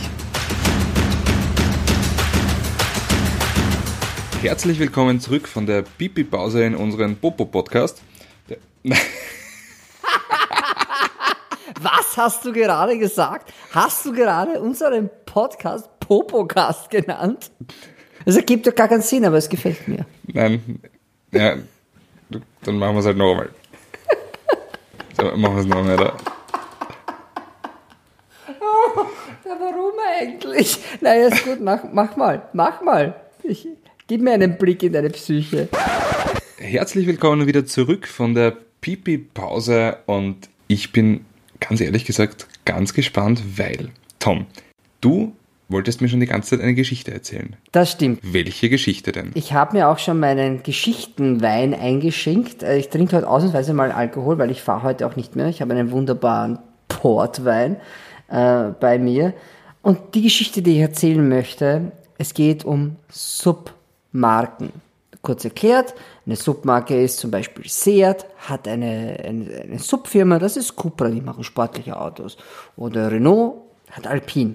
[4.43, 8.03] Herzlich willkommen zurück von der Pipi-Pause in unseren Popo-Podcast.
[12.15, 13.53] Was hast du gerade gesagt?
[13.73, 17.51] Hast du gerade unseren Podcast Popocast genannt?
[18.25, 20.07] Das ergibt doch gar keinen Sinn, aber es gefällt mir.
[20.33, 20.79] Nein,
[21.33, 21.57] ja,
[22.63, 23.51] dann machen wir es halt noch einmal.
[25.17, 26.17] So, machen wir es noch einmal, oder?
[29.45, 30.79] Ja, warum eigentlich?
[31.01, 33.21] Naja, ist gut, mach, mach mal, mach mal.
[33.43, 33.67] Ich,
[34.07, 35.69] gib mir einen Blick in deine Psyche.
[36.59, 41.25] Herzlich willkommen wieder zurück von der Pipi-Pause und ich bin
[41.69, 44.47] ganz ehrlich gesagt ganz gespannt, weil, Tom,
[45.01, 45.33] du
[45.69, 47.57] wolltest mir schon die ganze Zeit eine Geschichte erzählen.
[47.73, 48.21] Das stimmt.
[48.23, 49.31] Welche Geschichte denn?
[49.35, 52.63] Ich habe mir auch schon meinen Geschichtenwein eingeschenkt.
[52.63, 55.49] Äh, Ich trinke heute ausnahmsweise mal Alkohol, weil ich fahre heute auch nicht mehr.
[55.49, 56.59] Ich habe einen wunderbaren
[56.89, 57.77] Portwein
[58.29, 59.35] äh, bei mir.
[59.83, 64.71] Und die Geschichte, die ich erzählen möchte, es geht um Submarken.
[65.25, 65.95] Kurz erklärt,
[66.27, 71.23] eine Submarke ist zum Beispiel Seat, hat eine, eine, eine Subfirma, das ist Cupra, die
[71.23, 72.37] machen sportliche Autos.
[72.77, 74.53] Oder Renault hat Alpine.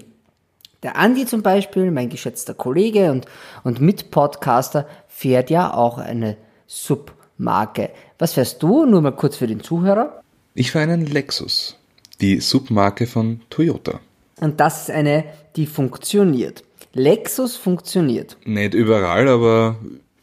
[0.84, 3.26] Der Andi zum Beispiel, mein geschätzter Kollege und,
[3.64, 6.36] und Mitpodcaster, fährt ja auch eine
[6.68, 7.90] Submarke.
[8.20, 8.86] Was fährst du?
[8.86, 10.22] Nur mal kurz für den Zuhörer.
[10.54, 11.76] Ich fahre einen Lexus,
[12.20, 13.98] die Submarke von Toyota.
[14.40, 15.24] Und das ist eine,
[15.56, 16.62] die funktioniert.
[16.92, 18.36] Lexus funktioniert.
[18.44, 19.76] Nicht überall, aber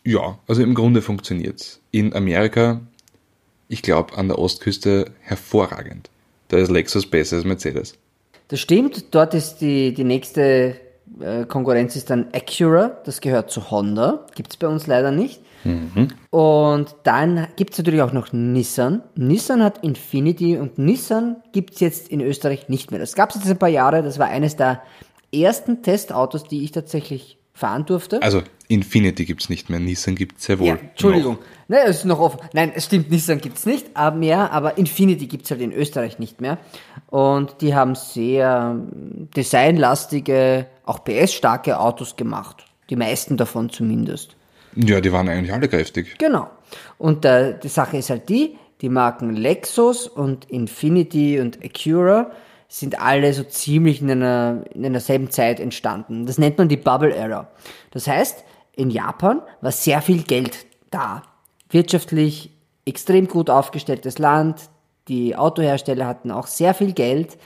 [0.07, 1.81] ja, also im Grunde funktioniert's.
[1.91, 2.79] In Amerika,
[3.67, 6.09] ich glaube an der Ostküste hervorragend.
[6.47, 7.95] Da ist Lexus besser als Mercedes.
[8.47, 9.13] Das stimmt.
[9.13, 10.77] Dort ist die, die nächste
[11.19, 12.97] äh, Konkurrenz ist dann Acura.
[13.03, 14.25] Das gehört zu Honda.
[14.33, 15.41] Gibt es bei uns leider nicht.
[16.29, 19.03] Und dann gibt es natürlich auch noch Nissan.
[19.15, 22.99] Nissan hat Infinity und Nissan gibt es jetzt in Österreich nicht mehr.
[23.01, 24.03] Das gab es jetzt ein paar Jahre.
[24.03, 24.81] Das war eines der
[25.33, 28.21] ersten Testautos, die ich tatsächlich fahren durfte.
[28.21, 30.67] Also Infinity gibt's nicht mehr, Nissan gibt's sehr wohl.
[30.67, 31.35] Ja, Entschuldigung.
[31.35, 31.69] noch.
[31.69, 32.39] Ne, es ist noch offen.
[32.53, 36.41] Nein, es stimmt, Nissan gibt's nicht aber mehr, aber Infinity gibt's halt in Österreich nicht
[36.41, 36.57] mehr.
[37.07, 42.65] Und die haben sehr ähm, designlastige, auch PS-starke Autos gemacht.
[42.89, 44.35] Die meisten davon zumindest.
[44.75, 46.17] Ja, die waren eigentlich alle kräftig.
[46.17, 46.49] Genau.
[46.97, 52.31] Und äh, die Sache ist halt die, die Marken Lexus und Infinity und Acura
[52.67, 56.25] sind alle so ziemlich in einer, in einer selben Zeit entstanden.
[56.25, 57.47] Das nennt man die Bubble Era.
[57.91, 58.43] Das heißt,
[58.77, 61.23] in Japan war sehr viel Geld da.
[61.69, 62.51] Wirtschaftlich
[62.85, 64.69] extrem gut aufgestelltes Land.
[65.07, 67.37] Die Autohersteller hatten auch sehr viel Geld.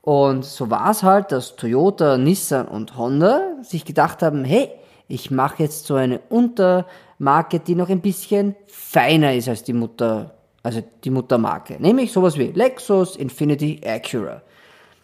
[0.00, 4.70] Und so war es halt, dass Toyota, Nissan und Honda sich gedacht haben, hey,
[5.06, 10.34] ich mache jetzt so eine Untermarke, die noch ein bisschen feiner ist als die Mutter,
[10.62, 11.76] also die Muttermarke.
[11.78, 14.42] Nämlich sowas wie Lexus, Infinity, Acura.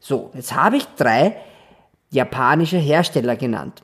[0.00, 1.36] So, jetzt habe ich drei
[2.10, 3.82] japanische Hersteller genannt.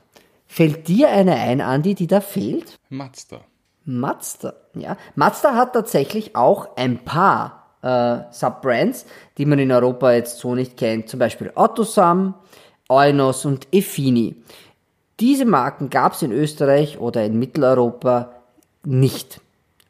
[0.53, 2.77] Fällt dir eine ein, Andi, die da fehlt?
[2.89, 3.39] Mazda.
[3.85, 4.97] Mazda, ja.
[5.15, 9.05] Mazda hat tatsächlich auch ein paar äh, Subbrands,
[9.37, 11.07] die man in Europa jetzt so nicht kennt.
[11.07, 12.33] Zum Beispiel Ottosam,
[12.89, 14.43] Eunos und Effini.
[15.21, 18.33] Diese Marken gab es in Österreich oder in Mitteleuropa
[18.83, 19.39] nicht.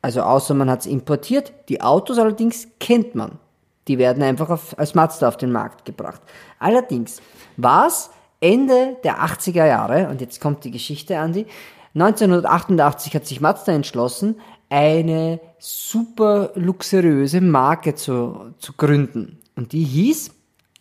[0.04, 1.54] Also außer man hat es importiert.
[1.70, 3.40] Die Autos allerdings kennt man.
[3.88, 6.22] Die werden einfach auf, als Mazda auf den Markt gebracht.
[6.60, 7.20] Allerdings
[7.58, 11.46] war es Ende der 80er Jahre, und jetzt kommt die Geschichte, Andi,
[11.94, 19.40] 1988 hat sich Mazda entschlossen, eine super luxuriöse Marke zu, zu gründen.
[19.56, 20.32] Und die hieß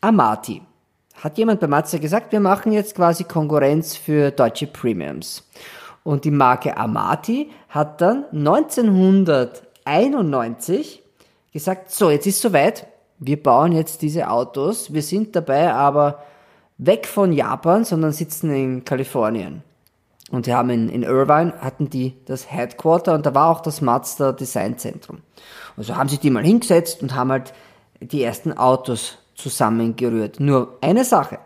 [0.01, 0.63] Amati.
[1.23, 5.47] Hat jemand bei Mazda gesagt, wir machen jetzt quasi Konkurrenz für deutsche Premiums.
[6.03, 11.03] Und die Marke Amati hat dann 1991
[11.53, 12.87] gesagt, so, jetzt ist soweit,
[13.19, 16.23] wir bauen jetzt diese Autos, wir sind dabei aber
[16.81, 19.63] weg von Japan, sondern sitzen in Kalifornien.
[20.31, 23.81] Und wir haben in, in Irvine hatten die das Headquarter und da war auch das
[23.81, 25.19] Mazda Design Zentrum.
[25.77, 27.53] Und so haben sich die mal hingesetzt und haben halt
[28.01, 30.41] die ersten Autos zusammengerührt.
[30.41, 31.39] Nur eine Sache.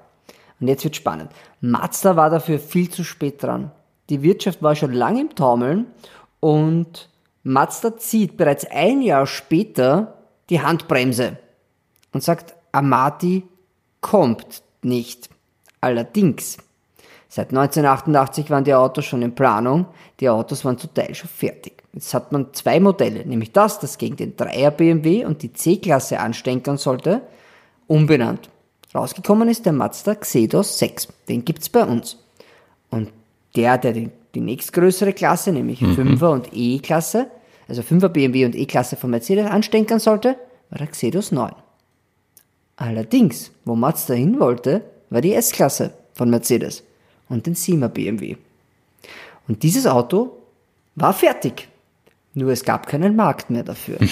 [0.61, 1.31] Und jetzt wird spannend.
[1.61, 3.73] Mazda war dafür viel zu spät dran.
[4.11, 5.87] Die Wirtschaft war schon lange im Taumeln
[6.41, 7.09] und
[7.43, 10.19] Mazda zieht bereits ein Jahr später
[10.51, 11.39] die Handbremse
[12.13, 13.45] und sagt, Amati
[14.01, 15.29] kommt nicht.
[15.81, 16.59] Allerdings,
[17.29, 19.87] seit 1988 waren die Autos schon in Planung,
[20.21, 21.83] die Autos waren zum Teil schon fertig.
[21.93, 26.19] Jetzt hat man zwei Modelle, nämlich das, das gegen den 3er BMW und die C-Klasse
[26.19, 27.23] anstenkern sollte,
[27.87, 28.49] umbenannt.
[28.95, 32.17] Rausgekommen ist der Mazda Xedos 6, den gibt's bei uns.
[32.91, 33.11] Und
[33.57, 35.95] der, der die, die nächstgrößere Klasse, nämlich mhm.
[35.95, 37.27] 5er und E-Klasse,
[37.69, 40.37] also 5er BMW und E-Klasse von Mercedes anstenkern sollte,
[40.71, 41.53] war der Xedos 9.
[42.77, 46.83] Allerdings, wo Mazda hin wollte, war die S-Klasse von Mercedes
[47.29, 48.37] und den 7er BMW.
[49.47, 50.39] Und dieses Auto
[50.95, 51.69] war fertig.
[52.35, 53.99] Nur es gab keinen Markt mehr dafür.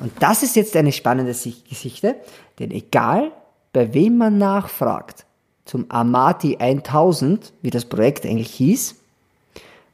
[0.00, 2.16] Und das ist jetzt eine spannende Geschichte,
[2.60, 3.32] denn egal
[3.72, 5.26] bei wem man nachfragt,
[5.64, 8.94] zum Amati 1000, wie das Projekt eigentlich hieß,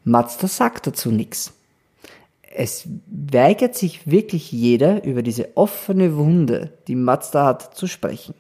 [0.05, 1.55] Mazda sagt dazu nichts.
[2.57, 8.35] Es weigert sich wirklich jeder, über diese offene Wunde, die Mazda hat, zu sprechen.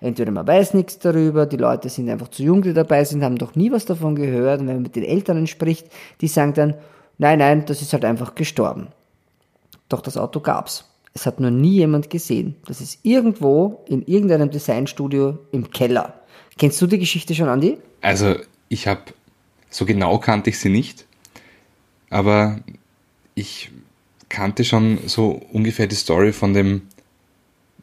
[0.00, 3.38] Entweder man weiß nichts darüber, die Leute sind einfach zu jung, die dabei sind, haben
[3.38, 4.60] doch nie was davon gehört.
[4.60, 5.88] Und wenn man mit den Eltern spricht,
[6.20, 6.74] die sagen dann,
[7.18, 8.88] nein, nein, das ist halt einfach gestorben.
[9.88, 10.84] Doch das Auto gab's.
[11.14, 12.56] Es hat nur nie jemand gesehen.
[12.66, 16.14] Das ist irgendwo in irgendeinem Designstudio im Keller.
[16.58, 17.78] Kennst du die Geschichte schon, Andi?
[18.00, 18.36] Also,
[18.68, 19.02] ich habe,
[19.70, 21.06] so genau kannte ich sie nicht,
[22.10, 22.60] aber
[23.34, 23.70] ich
[24.28, 26.82] kannte schon so ungefähr die Story von dem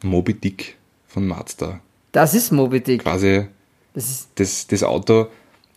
[0.02, 0.76] Moby Dick
[1.06, 1.80] von Mazda.
[2.12, 3.02] Das ist Moby Dick.
[3.02, 3.46] Quasi
[3.94, 5.28] das, ist das, das Auto,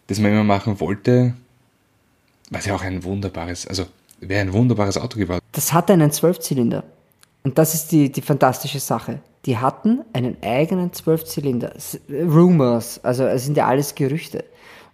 [0.08, 1.34] das man immer machen wollte,
[2.50, 3.86] was ja auch ein wunderbares, also
[4.20, 5.42] wäre ein wunderbares Auto geworden.
[5.52, 6.84] Das hatte einen Zwölfzylinder.
[7.44, 9.20] Und das ist die, die fantastische Sache.
[9.46, 11.74] Die hatten einen eigenen Zwölfzylinder.
[12.10, 14.44] Rumors, also es sind ja alles Gerüchte.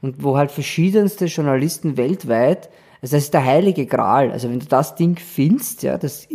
[0.01, 2.69] Und wo halt verschiedenste Journalisten weltweit,
[3.01, 4.31] also das ist der heilige Gral.
[4.31, 6.27] Also wenn du das Ding findest, ja, das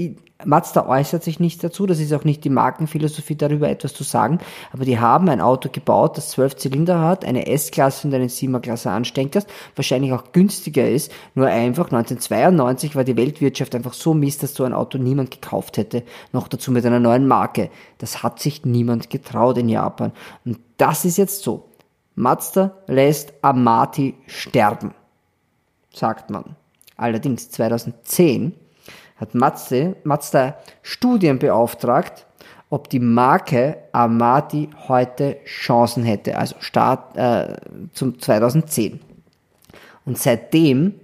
[0.45, 4.39] Mazda äußert sich nicht dazu, das ist auch nicht die Markenphilosophie darüber etwas zu sagen,
[4.71, 8.91] aber die haben ein Auto gebaut, das zwölf Zylinder hat, eine S-Klasse und eine 7er-Klasse
[8.91, 14.55] ansteckst, wahrscheinlich auch günstiger ist, nur einfach 1992 war die Weltwirtschaft einfach so mies, dass
[14.55, 16.03] so ein Auto niemand gekauft hätte,
[16.33, 17.71] noch dazu mit einer neuen Marke.
[17.99, 20.13] Das hat sich niemand getraut in Japan.
[20.45, 21.71] Und das ist jetzt so.
[22.15, 24.93] Mazda lässt Amati sterben,
[25.97, 26.57] sagt man.
[26.97, 28.55] Allerdings 2010
[29.17, 32.27] hat Mazda, Mazda Studien beauftragt,
[32.69, 37.57] ob die Marke Amati heute Chancen hätte, also Start äh,
[37.93, 39.01] zum 2010.
[40.05, 40.95] Und seitdem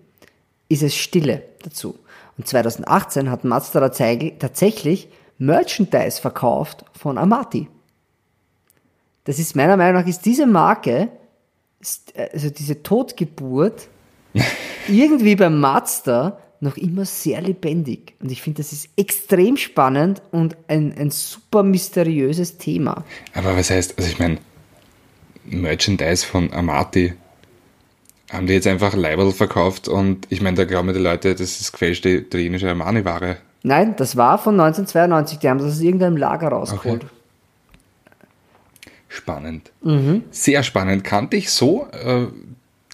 [0.68, 1.98] ist es Stille dazu.
[2.36, 7.68] Und 2018 hat Mazda tatsächlich Merchandise verkauft von Amati.
[9.24, 11.08] Das ist meiner Meinung nach ist diese Marke,
[12.32, 13.88] also diese Totgeburt,
[14.88, 18.14] irgendwie beim Mazda noch immer sehr lebendig.
[18.20, 23.04] Und ich finde, das ist extrem spannend und ein, ein super mysteriöses Thema.
[23.34, 24.38] Aber was heißt, also ich meine,
[25.44, 27.14] Merchandise von Amati
[28.30, 31.72] haben die jetzt einfach Leibel verkauft und ich meine, da glauben die Leute, das ist
[31.72, 33.36] gefälschte italienische Armani-Ware.
[33.64, 37.04] Nein, das war von 1992, die haben das aus irgendeinem Lager rausgeholt.
[37.04, 37.12] Okay.
[39.08, 39.72] Spannend.
[39.82, 40.22] Mhm.
[40.30, 41.04] Sehr spannend.
[41.04, 42.26] Kannte ich so äh,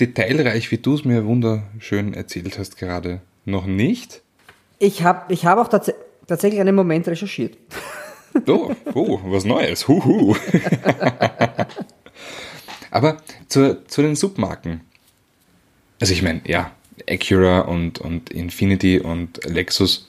[0.00, 4.22] detailreich, wie du es mir wunderschön erzählt hast gerade, noch nicht?
[4.78, 5.92] Ich habe ich hab auch tats
[6.26, 7.56] tatsächlich einen Moment recherchiert.
[8.46, 9.88] Oh, oh was Neues.
[9.88, 10.36] Huhu.
[12.90, 13.16] Aber
[13.48, 14.82] zu, zu den Submarken.
[15.98, 16.70] Also ich meine, ja,
[17.08, 20.08] Acura und, und Infinity und Lexus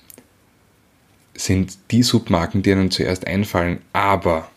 [1.34, 3.82] sind die Submarken, die einem zuerst einfallen.
[3.94, 4.52] Aber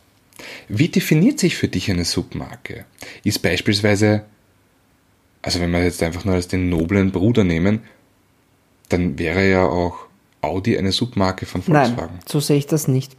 [0.68, 2.84] wie definiert sich für dich eine Submarke?
[3.24, 4.24] Ist beispielsweise,
[5.42, 7.80] also wenn wir jetzt einfach nur als den noblen Bruder nehmen,
[8.88, 10.06] dann wäre ja auch
[10.40, 11.96] Audi eine Submarke von Volkswagen.
[11.96, 13.16] Nein, so sehe ich das nicht.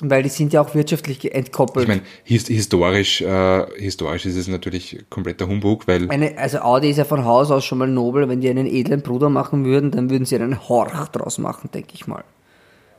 [0.00, 1.84] Weil die sind ja auch wirtschaftlich entkoppelt.
[1.84, 6.10] Ich meine, historisch, äh, historisch ist es natürlich kompletter Humbug, weil.
[6.10, 8.28] Eine, also Audi ist ja von Haus aus schon mal nobel.
[8.28, 11.90] Wenn die einen edlen Bruder machen würden, dann würden sie einen Horch draus machen, denke
[11.94, 12.24] ich mal.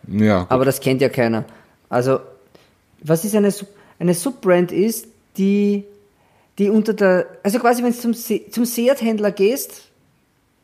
[0.08, 0.44] Ja.
[0.44, 0.52] Gut.
[0.52, 1.44] Aber das kennt ja keiner.
[1.90, 2.20] Also,
[3.02, 3.68] was ist eine Sub
[3.98, 5.86] eine Subbrand ist, die,
[6.58, 9.90] die unter der, also quasi wenn du zum, Se zum Seat-Händler gehst,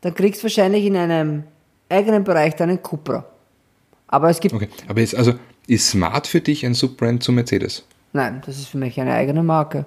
[0.00, 1.44] dann kriegst du wahrscheinlich in einem
[1.88, 3.24] eigenen Bereich deinen Cupra.
[4.08, 4.54] Aber es gibt.
[4.54, 5.34] Okay, aber jetzt, also
[5.66, 7.84] Ist Smart für dich ein Subbrand zu Mercedes?
[8.12, 9.86] Nein, das ist für mich eine eigene Marke.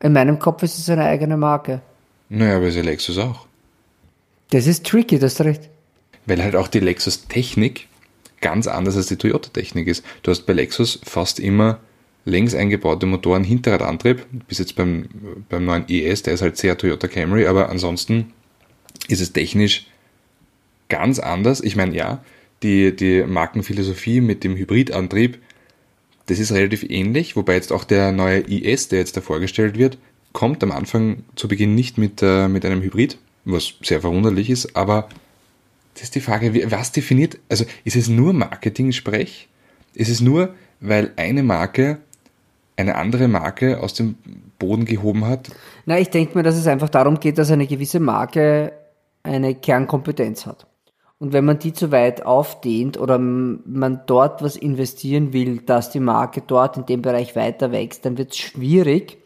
[0.00, 1.82] In meinem Kopf ist es eine eigene Marke.
[2.28, 3.46] Naja, aber ist ja Lexus auch.
[4.50, 5.68] Das ist tricky, das ist recht.
[6.26, 7.88] Weil halt auch die Lexus-Technik
[8.40, 10.04] ganz anders als die Toyota-Technik ist.
[10.22, 11.78] Du hast bei Lexus fast immer
[12.24, 15.08] längs eingebaute Motoren, Hinterradantrieb, bis jetzt beim,
[15.48, 18.32] beim neuen ES, der ist halt sehr Toyota Camry, aber ansonsten
[19.08, 19.86] ist es technisch
[20.88, 21.60] ganz anders.
[21.62, 22.22] Ich meine, ja,
[22.62, 25.38] die, die Markenphilosophie mit dem Hybridantrieb,
[26.26, 29.98] das ist relativ ähnlich, wobei jetzt auch der neue IS, der jetzt da vorgestellt wird,
[30.32, 34.76] kommt am Anfang zu Beginn nicht mit, äh, mit einem Hybrid, was sehr verwunderlich ist,
[34.76, 35.08] aber
[35.94, 39.48] das ist die Frage, was definiert, also ist es nur Marketing-Sprech?
[39.94, 41.98] Ist es nur, weil eine Marke
[42.80, 44.16] eine andere Marke aus dem
[44.58, 45.50] Boden gehoben hat?
[45.86, 48.72] Na, ich denke mir, dass es einfach darum geht, dass eine gewisse Marke
[49.22, 50.66] eine Kernkompetenz hat.
[51.18, 56.00] Und wenn man die zu weit aufdehnt oder man dort was investieren will, dass die
[56.00, 59.18] Marke dort in dem Bereich weiter wächst, dann wird es schwierig,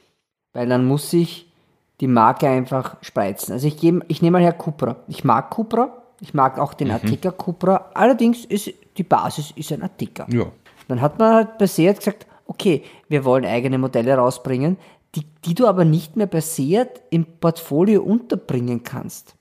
[0.53, 1.53] weil dann muss sich
[2.01, 3.53] die Marke einfach spreizen.
[3.53, 4.97] Also ich, gebe, ich nehme mal her Cupra.
[5.07, 6.95] Ich mag Cupra, ich mag auch den mhm.
[6.95, 7.91] Artiker Cupra.
[7.95, 10.27] Allerdings ist die Basis ist ein Artiker.
[10.29, 10.47] Ja.
[10.89, 14.77] Dann hat man halt bei Seat gesagt, okay, wir wollen eigene Modelle rausbringen,
[15.15, 19.35] die, die du aber nicht mehr bei Seat im Portfolio unterbringen kannst.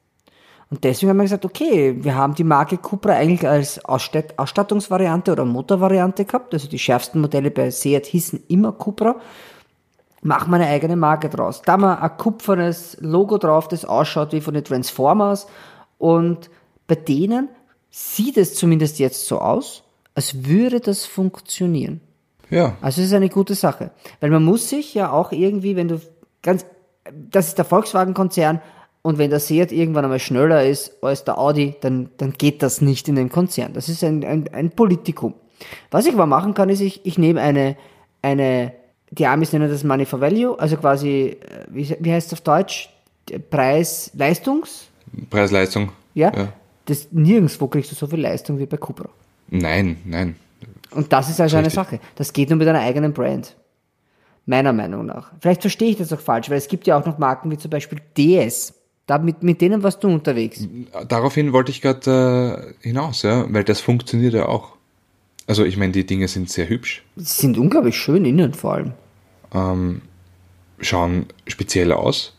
[0.70, 5.32] Und deswegen haben wir gesagt, okay, wir haben die Marke Cupra eigentlich als Ausstatt Ausstattungsvariante
[5.32, 6.52] oder Motorvariante gehabt.
[6.54, 9.18] Also die schärfsten Modelle bei Seat hießen immer Cupra.
[10.24, 11.62] Machen wir eine eigene Marke draus.
[11.62, 15.46] Da haben wir ein kupfernes Logo drauf, das ausschaut wie von den Transformers.
[16.00, 16.50] Und
[16.88, 17.50] bei denen
[17.92, 19.84] sieht es zumindest jetzt so aus,
[20.16, 22.02] als würde das funktionieren.
[22.54, 22.78] Ja.
[22.82, 23.92] Also es ist eine gute Sache.
[24.20, 26.00] Weil man muss sich ja auch irgendwie, wenn du
[26.42, 26.66] ganz,
[27.30, 28.62] das ist der Volkswagen-Konzern,
[29.04, 32.80] und wenn der Seat irgendwann einmal schneller ist als der Audi, dann, dann geht das
[32.82, 33.74] nicht in den Konzern.
[33.74, 35.36] Das ist ein, ein, ein Politikum.
[35.92, 37.76] Was ich aber machen kann, ist, ich, ich nehme eine,
[38.22, 38.74] eine,
[39.12, 42.42] die Amis nennen das Money for Value, also quasi, äh, wie, wie heißt es auf
[42.42, 42.90] Deutsch?
[43.50, 44.88] Preis-Leistungs?
[45.30, 45.92] Preis-Leistung.
[46.14, 46.32] Ja?
[46.34, 46.54] ja.
[46.86, 49.10] Das, nirgendwo kriegst du so viel Leistung wie bei Cupra.
[49.50, 50.36] Nein, nein.
[50.94, 51.78] Und das ist also Richtig.
[51.78, 52.00] eine Sache.
[52.16, 53.56] Das geht nur mit einer eigenen Brand.
[54.46, 55.32] Meiner Meinung nach.
[55.40, 57.72] Vielleicht verstehe ich das auch falsch, weil es gibt ja auch noch Marken wie zum
[57.72, 58.74] Beispiel DS.
[59.06, 60.66] Da mit, mit denen warst du unterwegs.
[61.08, 64.74] Daraufhin wollte ich gerade äh, hinaus, ja, weil das funktioniert ja auch.
[65.46, 67.04] Also ich meine, die Dinge sind sehr hübsch.
[67.18, 68.94] Sie sind unglaublich schön innen vor allem.
[69.54, 70.02] Ähm,
[70.80, 72.34] schauen speziell aus,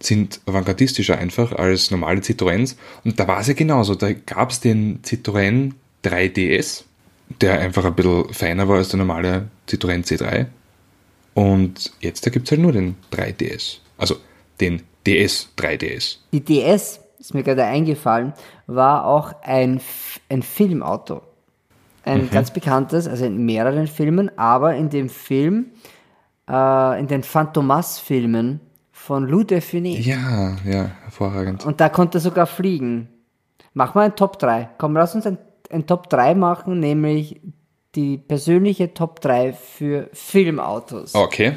[0.00, 2.76] sind avantgardistischer einfach als normale Citroëns.
[3.04, 3.94] Und da war es ja genauso.
[3.94, 5.72] Da gab es den Citroën
[6.04, 6.84] 3DS,
[7.40, 10.46] der einfach ein bisschen feiner war als der normale Citroën C3.
[11.34, 13.78] Und jetzt da gibt es halt nur den 3DS.
[13.98, 14.16] Also
[14.60, 16.18] den DS, 3DS.
[16.32, 18.32] Die DS, ist mir gerade eingefallen,
[18.66, 19.80] war auch ein,
[20.28, 21.22] ein Filmauto.
[22.04, 22.30] Ein mhm.
[22.30, 25.66] ganz bekanntes, also in mehreren Filmen, aber in dem Film,
[26.48, 28.60] äh, in den Phantomas-Filmen
[28.92, 30.00] von Lou Defini.
[30.00, 31.64] Ja, ja, hervorragend.
[31.64, 33.08] Und da konnte er sogar fliegen.
[33.74, 34.70] Mach mal ein Top 3.
[34.78, 35.38] Komm, lass uns ein,
[35.70, 37.40] ein Top 3 machen, nämlich
[37.94, 41.14] die persönliche Top 3 für Filmautos.
[41.14, 41.54] Okay.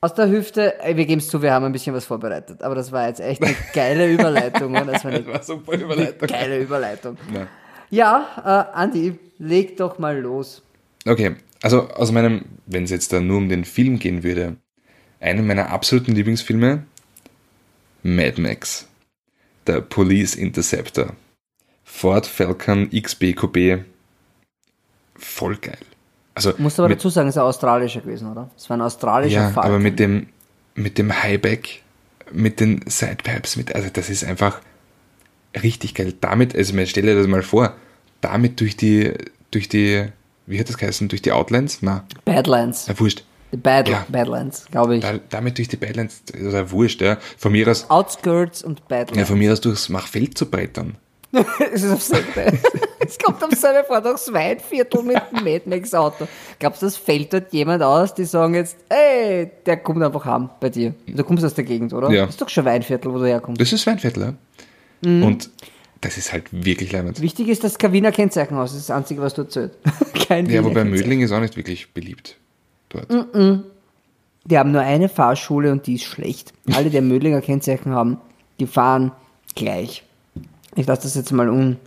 [0.00, 2.92] Aus der Hüfte, wir geben es zu, wir haben ein bisschen was vorbereitet, aber das
[2.92, 4.74] war jetzt echt eine geile Überleitung.
[4.74, 6.28] Das war eine das war super Überleitung.
[6.28, 7.16] geile Überleitung.
[7.32, 7.46] Ja,
[7.90, 10.62] ja äh, Andi, leg doch mal los.
[11.06, 14.56] Okay, also aus meinem, wenn es jetzt dann nur um den Film gehen würde,
[15.20, 16.84] einer meiner absoluten Lieblingsfilme,
[18.02, 18.86] Mad Max,
[19.66, 21.14] der Police Interceptor,
[21.86, 23.84] Ford Falcon XBQB,
[25.14, 25.78] voll geil.
[26.34, 28.50] Also Musst aber mit, dazu sagen, es ist ein australischer gewesen, oder?
[28.54, 29.70] Es war ein australischer ja, Falcon.
[29.70, 30.26] aber mit dem,
[30.74, 31.82] mit dem Highback,
[32.32, 34.60] mit den Sidepipes, mit, also das ist einfach
[35.62, 36.12] richtig geil.
[36.20, 37.74] Damit, also man stelle das mal vor,
[38.20, 39.14] damit durch die,
[39.52, 40.06] durch die,
[40.46, 41.78] wie hat das geheißen, durch die Outlands?
[41.80, 42.04] Na.
[42.26, 42.88] Badlands.
[42.88, 43.24] Ja, wurscht.
[43.52, 44.04] Die Bad, ja.
[44.08, 45.02] Badlands, glaube ich.
[45.02, 47.16] Da, damit durch die Badlands, also wurscht, ja.
[47.38, 47.88] Von mir aus.
[47.88, 49.18] Outskirts und Badlands.
[49.18, 50.98] Ja, von mir aus durchs Machfeld zu brettern.
[51.72, 52.58] es ist auf selbe.
[53.00, 56.26] es kommt auf selbe vor, durchs Weinviertel mit dem Mad Max Auto.
[56.58, 60.50] Glaubst du, das fällt dort jemand aus, die sagen jetzt, ey, der kommt einfach heim
[60.60, 60.94] bei dir.
[61.06, 62.10] Du kommst aus der Gegend, oder?
[62.10, 62.26] Ja.
[62.26, 63.60] Das ist doch schon Weinviertel, wo du herkommst.
[63.60, 64.34] Das ist Weinviertel, ja.
[65.08, 65.22] Mhm.
[65.22, 65.50] Und
[66.00, 67.20] das ist halt wirklich leibend.
[67.20, 68.70] Wichtig ist das kein Wiener Kennzeichen aus.
[68.70, 69.72] Das ist das Einzige, was du erzählt.
[70.28, 72.36] Kein ja, wobei Mödling ist auch nicht wirklich beliebt
[72.90, 73.10] dort.
[73.10, 73.62] -mm.
[74.44, 76.52] Die haben nur eine Fahrschule und die ist schlecht.
[76.72, 78.18] Alle, die Mödlinger Kennzeichen haben,
[78.60, 79.12] die fahren
[79.54, 80.04] gleich.
[80.76, 81.78] Ich lasse das jetzt mal un,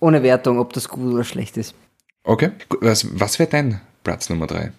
[0.00, 1.74] ohne Wertung, ob das gut oder schlecht ist.
[2.24, 2.50] Okay.
[2.80, 4.72] Was, was wäre dein Platz Nummer drei?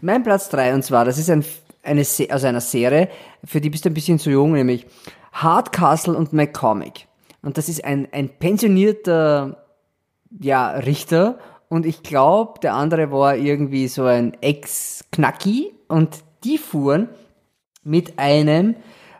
[0.00, 1.44] Mein Platz drei und zwar, das ist ein,
[1.82, 3.08] eine, also eine Serie,
[3.44, 4.86] für die bist du ein bisschen zu jung, nämlich
[5.32, 7.06] Hardcastle und McCormick.
[7.42, 9.64] Und das ist ein, ein pensionierter
[10.40, 11.38] ja, Richter
[11.68, 17.08] und ich glaube, der andere war irgendwie so ein Ex-Knacki und die fuhren
[17.82, 18.74] mit einem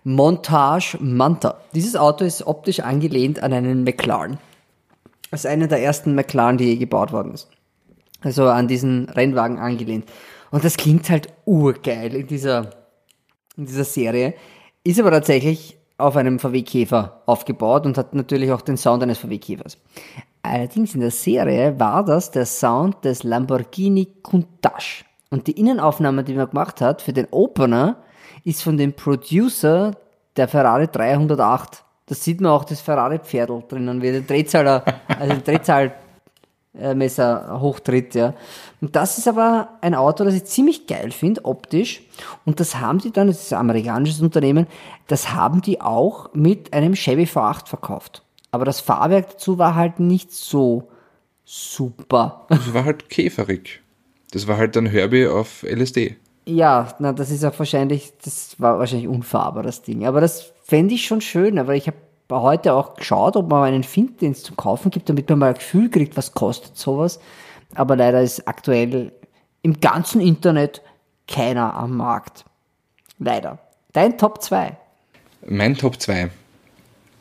[0.06, 1.56] Montage Manta.
[1.74, 4.38] Dieses Auto ist optisch angelehnt an einen McLaren.
[5.32, 7.48] Das ist einer der ersten McLaren, die je gebaut worden ist.
[8.20, 10.08] Also an diesen Rennwagen angelehnt.
[10.52, 12.70] Und das klingt halt urgeil in dieser,
[13.56, 14.34] in dieser Serie.
[14.84, 19.18] Ist aber tatsächlich auf einem VW Käfer aufgebaut und hat natürlich auch den Sound eines
[19.18, 19.76] VW Käfers.
[20.40, 25.02] Allerdings in der Serie war das der Sound des Lamborghini Countach.
[25.30, 27.96] Und die Innenaufnahme, die man gemacht hat für den Opener,
[28.46, 29.96] ist von dem Producer
[30.36, 31.82] der Ferrari 308.
[32.06, 35.58] Das sieht man auch das Ferrari-Pferdl drinnen, wie der Drehzahler, also der
[36.72, 38.34] Drehzahlmesser hochtritt, ja.
[38.80, 42.02] Und das ist aber ein Auto, das ich ziemlich geil finde, optisch.
[42.44, 44.68] Und das haben die dann, das ist ein amerikanisches Unternehmen,
[45.08, 48.22] das haben die auch mit einem Chevy V8 verkauft.
[48.52, 50.88] Aber das Fahrwerk dazu war halt nicht so
[51.44, 52.46] super.
[52.48, 53.80] Das war halt käferig.
[54.30, 56.16] Das war halt ein Herbie auf LSD.
[56.46, 60.06] Ja, na, das ist auch wahrscheinlich, das war wahrscheinlich unfahrbar, das Ding.
[60.06, 61.96] Aber das fände ich schon schön, aber ich habe
[62.30, 65.48] heute auch geschaut, ob man einen findet, den es zum Kaufen gibt, damit man mal
[65.48, 67.18] ein Gefühl kriegt, was kostet sowas.
[67.74, 69.12] Aber leider ist aktuell
[69.62, 70.82] im ganzen Internet
[71.26, 72.44] keiner am Markt.
[73.18, 73.58] Leider.
[73.92, 74.76] Dein Top 2.
[75.48, 76.30] Mein Top 2.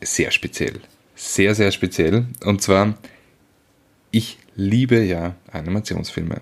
[0.02, 0.82] Sehr speziell
[1.16, 2.26] sehr, sehr speziell.
[2.44, 2.94] Und zwar,
[4.12, 6.42] ich liebe ja Animationsfilme.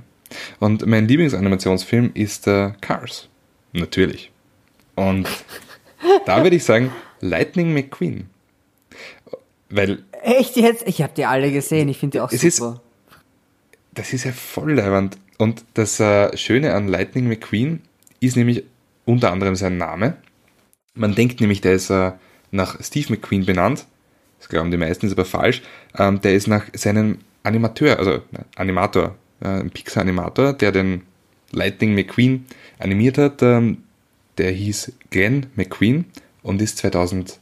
[0.60, 3.30] Und mein Lieblingsanimationsfilm ist äh, Cars.
[3.74, 4.32] Natürlich.
[4.96, 5.28] Und
[6.26, 6.91] da würde ich sagen,
[7.22, 8.30] Lightning McQueen.
[9.70, 10.04] Weil.
[10.22, 10.88] Echt jetzt?
[10.88, 12.48] Ich habe die alle gesehen, ich finde die auch super.
[12.48, 12.82] Ist,
[13.94, 15.18] das ist ja voll leibend.
[15.38, 17.82] Und das äh, Schöne an Lightning McQueen
[18.20, 18.64] ist nämlich
[19.06, 20.18] unter anderem sein Name.
[20.94, 22.12] Man denkt nämlich, der ist äh,
[22.52, 23.86] nach Steve McQueen benannt,
[24.39, 25.62] das glauben die meisten, ist aber falsch,
[25.98, 28.22] ähm, der ist nach seinem Animateur, also
[28.56, 29.12] Animator, äh,
[29.48, 31.04] ein Pixar-Animator, der den
[31.52, 32.46] Lightning McQueen
[32.80, 33.84] animiert hat, ähm,
[34.38, 36.06] der hieß Glenn McQueen
[36.41, 37.39] und ist 2000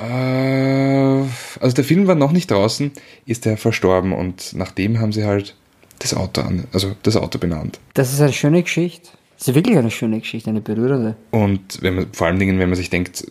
[0.00, 2.92] äh, also der Film war noch nicht draußen,
[3.26, 5.56] ist er verstorben und nachdem haben sie halt
[6.00, 7.78] das Auto an, also das Auto benannt.
[7.94, 9.10] Das ist eine schöne Geschichte.
[9.38, 11.16] Das ist wirklich eine schöne Geschichte, eine berührende.
[11.30, 13.26] Und wenn man, vor allen Dingen, wenn man sich denkt,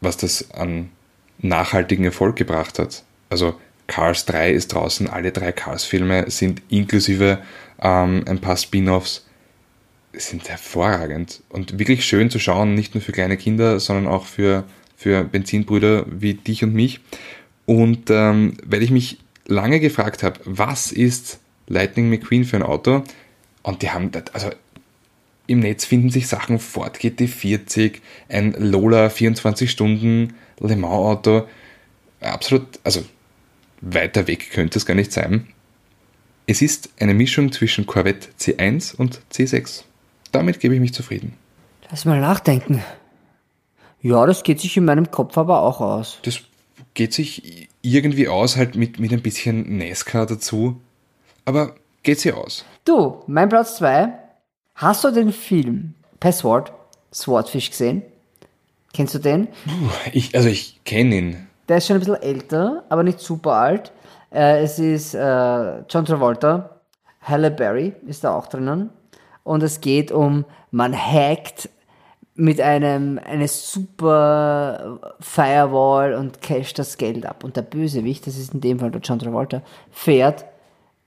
[0.00, 0.90] was das an
[1.38, 3.04] nachhaltigen Erfolg gebracht hat.
[3.28, 3.54] Also
[3.90, 7.40] Cars 3 ist draußen, alle drei Cars-Filme sind inklusive
[7.82, 9.26] ähm, ein paar Spin-offs,
[10.12, 14.62] sind hervorragend und wirklich schön zu schauen, nicht nur für kleine Kinder, sondern auch für,
[14.96, 17.00] für Benzinbrüder wie dich und mich.
[17.66, 23.02] Und ähm, weil ich mich lange gefragt habe, was ist Lightning McQueen für ein Auto?
[23.64, 24.50] Und die haben, also
[25.48, 27.94] im Netz finden sich Sachen Ford GT40,
[28.28, 31.48] ein Lola 24 Stunden Le Mans Auto.
[32.20, 33.02] Absolut, also
[33.80, 35.48] weiter weg könnte es gar nicht sein.
[36.46, 39.84] Es ist eine Mischung zwischen Corvette C1 und C6.
[40.32, 41.34] Damit gebe ich mich zufrieden.
[41.90, 42.82] Lass mal nachdenken.
[44.02, 46.18] Ja, das geht sich in meinem Kopf aber auch aus.
[46.22, 46.40] Das
[46.94, 50.80] geht sich irgendwie aus, halt mit, mit ein bisschen NASCAR dazu.
[51.44, 52.64] Aber geht sie aus.
[52.84, 54.12] Du, mein Platz 2.
[54.74, 56.72] Hast du den Film Password
[57.12, 58.02] Swordfish gesehen?
[58.92, 59.48] Kennst du den?
[60.12, 61.46] Ich, also ich kenne ihn.
[61.70, 63.92] Der ist schon ein bisschen älter, aber nicht super alt.
[64.32, 66.80] Äh, es ist äh, John Travolta,
[67.22, 68.90] Halle Berry ist da auch drinnen.
[69.44, 71.70] Und es geht um, man hackt
[72.34, 77.44] mit einem eine super Firewall und casht das Geld ab.
[77.44, 79.62] Und der Bösewicht, das ist in dem Fall der John Travolta,
[79.92, 80.44] fährt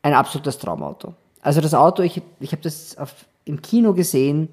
[0.01, 1.13] ein absolutes Traumauto.
[1.41, 4.47] Also das Auto, ich, ich habe das auf, im Kino gesehen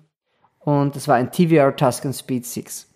[0.59, 2.90] und das war ein TVR Tuscan Speed 6.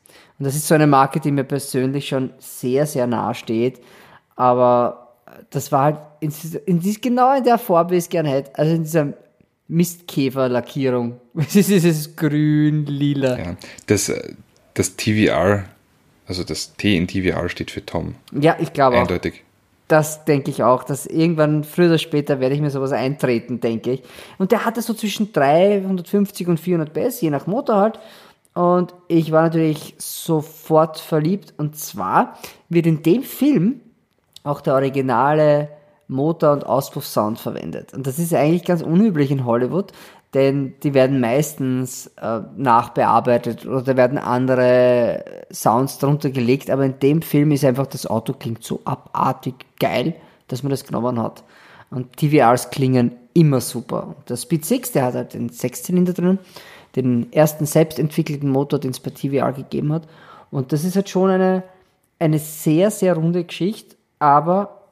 [0.45, 3.81] Und das ist so eine Marke, die mir persönlich schon sehr, sehr nahe steht.
[4.37, 5.15] Aber
[5.49, 6.31] das war halt in,
[6.67, 8.51] in dies, genau in der Farbe, wie ich es gerne hätte.
[8.59, 9.15] Also in dieser
[9.69, 11.19] Mistkäfer-Lackierung.
[11.35, 13.39] Es ist dieses grün, lila.
[13.39, 14.13] Ja, das,
[14.75, 15.65] das TVR,
[16.27, 18.15] also das T in TVR steht für Tom.
[18.39, 19.01] Ja, ich glaube auch.
[19.01, 19.45] Eindeutig.
[19.89, 23.93] Das denke ich auch, dass irgendwann früher oder später werde ich mir sowas eintreten, denke
[23.93, 24.03] ich.
[24.37, 27.99] Und der hatte so zwischen 350 und 400 PS, je nach Motor halt.
[28.55, 31.55] Und ich war natürlich sofort verliebt.
[31.57, 32.39] Und zwar
[32.69, 33.81] wird in dem Film
[34.45, 35.69] auch der originale
[36.07, 37.93] Motor- und Auspuffsound verwendet.
[37.95, 39.93] Und das ist eigentlich ganz unüblich in Hollywood,
[40.35, 46.71] denn die werden meistens äh, nachbearbeitet oder da werden andere Sounds drunter gelegt.
[46.71, 50.15] Aber in dem Film ist einfach, das Auto klingt so abartig geil,
[50.49, 51.43] dass man das genommen hat.
[51.91, 54.09] Und TVRs klingen immer super.
[54.09, 56.39] Und der Speed 6, der hat halt den Sechszylinder drinnen
[56.97, 60.07] den ersten selbstentwickelten Motor, den es bei TVR gegeben hat.
[60.51, 61.65] Und das ist halt schon eine,
[62.19, 64.83] eine sehr, sehr runde Geschichte, aber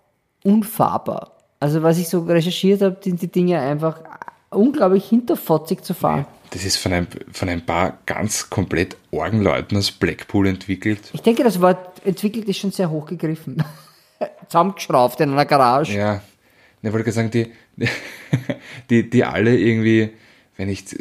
[0.42, 1.32] unfahrbar.
[1.60, 4.00] Also was ich so recherchiert habe, sind die Dinge einfach
[4.50, 6.26] unglaublich hinterfotzig zu fahren.
[6.50, 11.00] Das ist von ein, von ein paar ganz komplett Orgenleuten aus Blackpool entwickelt.
[11.12, 13.62] Ich denke, das Wort entwickelt ist schon sehr hochgegriffen.
[14.48, 15.96] Zusammengeschraubt in einer Garage.
[15.96, 16.20] Ja,
[16.82, 17.52] ich wollte gerade sagen, die,
[18.90, 20.10] die, die alle irgendwie,
[20.56, 20.94] wenn nicht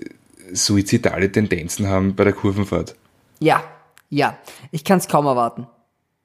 [0.54, 2.96] suizidale Tendenzen haben bei der Kurvenfahrt.
[3.40, 3.64] Ja,
[4.10, 4.38] ja.
[4.72, 5.68] Ich kann es kaum erwarten.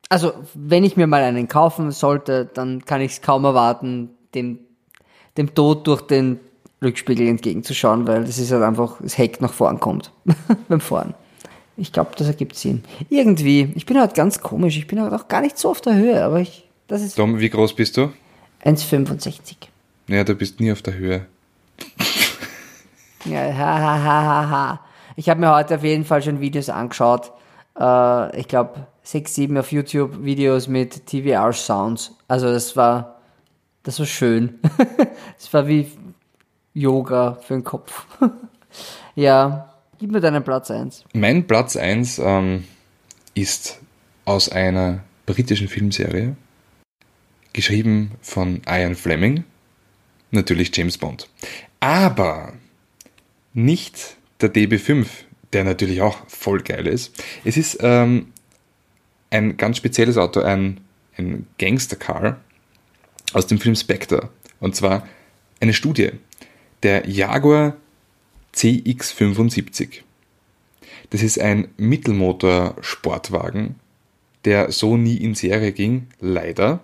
[0.08, 4.60] Also, wenn ich mir mal einen kaufen sollte, dann kann ich es kaum erwarten, dem,
[5.36, 6.38] dem Tod durch den
[6.82, 10.12] Rückspiegel entgegenzuschauen, weil das ist halt einfach, das Heck nach vorn kommt
[10.68, 11.14] beim Fahren.
[11.76, 12.84] Ich glaube, das ergibt Sinn.
[13.10, 15.94] Irgendwie, ich bin halt ganz komisch, ich bin halt auch gar nicht so auf der
[15.94, 18.12] Höhe, aber ich, das ist Dom, wie groß bist du?
[18.64, 19.56] 1,65.
[20.08, 21.26] Ja, du bist nie auf der Höhe.
[23.28, 24.80] Ja, ha, ha, ha, ha.
[25.16, 27.32] Ich habe mir heute auf jeden Fall schon Videos angeschaut.
[27.78, 32.12] Äh, ich glaube, sechs, sieben auf YouTube Videos mit TVR Sounds.
[32.28, 33.20] Also das war,
[33.82, 34.60] das war schön.
[35.38, 35.90] das war wie
[36.74, 38.06] Yoga für den Kopf.
[39.16, 41.04] ja, gib mir deinen Platz eins.
[41.12, 42.64] Mein Platz 1 ähm,
[43.34, 43.80] ist
[44.24, 46.36] aus einer britischen Filmserie,
[47.52, 49.44] geschrieben von Ian Fleming,
[50.30, 51.28] natürlich James Bond.
[51.80, 52.52] Aber
[53.56, 55.06] nicht der DB5,
[55.52, 57.12] der natürlich auch voll geil ist.
[57.44, 58.32] Es ist ähm,
[59.30, 60.80] ein ganz spezielles Auto, ein,
[61.16, 62.38] ein Gangster-Car
[63.32, 64.28] aus dem Film Spectre.
[64.60, 65.08] Und zwar
[65.58, 66.10] eine Studie.
[66.82, 67.78] Der Jaguar
[68.54, 70.02] CX75.
[71.10, 73.76] Das ist ein Mittelmotor-Sportwagen,
[74.44, 76.80] der so nie in Serie ging, leider.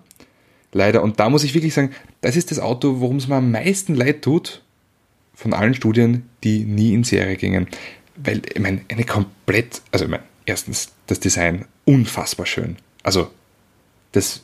[0.71, 1.03] Leider.
[1.03, 3.93] Und da muss ich wirklich sagen, das ist das Auto, worum es mir am meisten
[3.93, 4.63] leid tut,
[5.33, 7.67] von allen Studien, die nie in Serie gingen.
[8.15, 12.77] Weil, ich meine, eine komplett, also ich meine, erstens, das Design unfassbar schön.
[13.01, 13.29] Also,
[14.11, 14.41] das,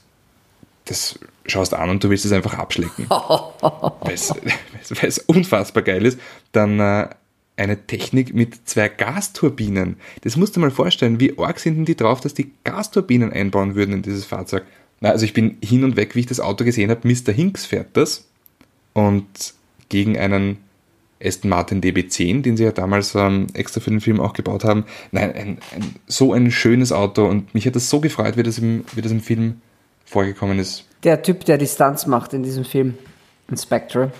[0.85, 3.05] das schaust an und du willst es einfach abschlecken.
[3.09, 6.19] weil es unfassbar geil ist.
[6.51, 7.09] Dann äh,
[7.59, 9.97] eine Technik mit zwei Gasturbinen.
[10.21, 13.75] Das musst du mal vorstellen, wie arg sind denn die drauf, dass die Gasturbinen einbauen
[13.75, 14.63] würden in dieses Fahrzeug.
[15.01, 17.07] Na, also ich bin hin und weg, wie ich das Auto gesehen habe.
[17.07, 17.31] Mr.
[17.31, 18.27] Hinks fährt das
[18.93, 19.53] und
[19.89, 20.57] gegen einen
[21.23, 24.85] Aston Martin DB10, den sie ja damals ähm, extra für den Film auch gebaut haben.
[25.11, 28.57] Nein, ein, ein, so ein schönes Auto und mich hat das so gefreut, wie das
[28.57, 29.61] im, wie das im Film
[30.05, 30.85] vorgekommen ist.
[31.03, 32.97] Der Typ, der die Stunts macht in diesem Film,
[33.49, 34.11] Inspector,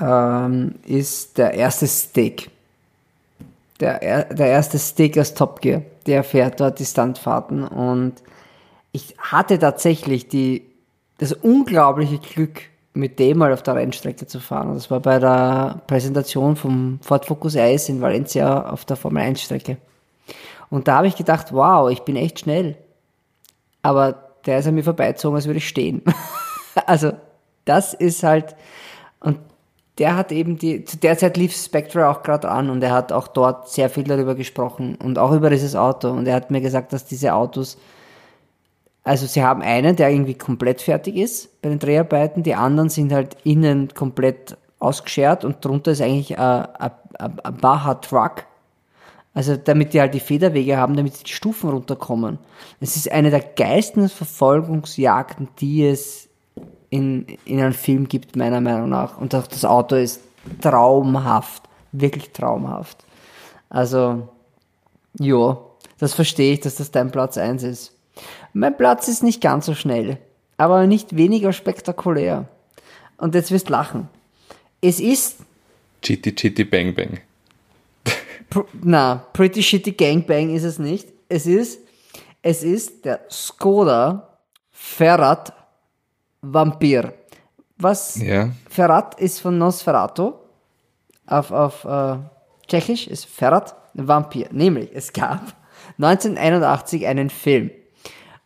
[0.00, 2.50] ähm, ist der erste Steak.
[3.80, 5.82] Der, der erste Steak aus Top Gear.
[6.06, 8.14] Der fährt dort die Stuntfahrten und
[8.92, 10.62] ich hatte tatsächlich die,
[11.18, 12.62] das unglaubliche Glück,
[12.94, 14.74] mit dem mal auf der Rennstrecke zu fahren.
[14.74, 19.40] Das war bei der Präsentation vom Ford Focus Ice in Valencia auf der Formel 1
[19.40, 19.78] Strecke.
[20.68, 22.76] Und da habe ich gedacht, wow, ich bin echt schnell.
[23.82, 26.02] Aber der ist an mir vorbeizogen, als würde ich stehen.
[26.86, 27.12] also,
[27.64, 28.56] das ist halt,
[29.20, 29.38] und
[29.98, 33.12] der hat eben die, zu der Zeit lief Spectre auch gerade an und er hat
[33.12, 36.08] auch dort sehr viel darüber gesprochen und auch über dieses Auto.
[36.08, 37.78] Und er hat mir gesagt, dass diese Autos
[39.04, 43.12] also sie haben einen, der irgendwie komplett fertig ist bei den Dreharbeiten, die anderen sind
[43.12, 46.66] halt innen komplett ausgeschert und drunter ist eigentlich ein,
[47.18, 48.44] ein Baja Truck.
[49.34, 52.38] Also damit die halt die Federwege haben, damit die Stufen runterkommen.
[52.80, 56.28] Es ist eine der geilsten Verfolgungsjagden, die es
[56.90, 59.18] in, in einem Film gibt, meiner Meinung nach.
[59.18, 60.20] Und auch das Auto ist
[60.60, 61.62] traumhaft.
[61.92, 63.04] Wirklich traumhaft.
[63.70, 64.28] Also,
[65.18, 65.58] ja,
[65.98, 67.94] das verstehe ich, dass das dein Platz eins ist.
[68.52, 70.18] Mein Platz ist nicht ganz so schnell,
[70.56, 72.48] aber nicht weniger spektakulär.
[73.16, 74.08] Und jetzt wirst lachen.
[74.80, 75.38] Es ist.
[76.02, 77.20] Chitty Chitty Bang Bang.
[78.50, 81.08] Pr na, Pretty Shitty Gangbang ist es nicht.
[81.28, 81.80] Es ist,
[82.42, 84.36] es ist der Skoda
[84.70, 85.54] Ferrat
[86.42, 87.14] Vampir.
[87.78, 88.16] Was?
[88.16, 88.50] Ja.
[88.68, 90.34] Ferrat ist von Nosferatu.
[91.26, 92.16] Auf, auf äh,
[92.66, 94.48] Tschechisch ist Ferrat Vampir.
[94.50, 95.54] Nämlich, es gab
[95.98, 97.70] 1981 einen Film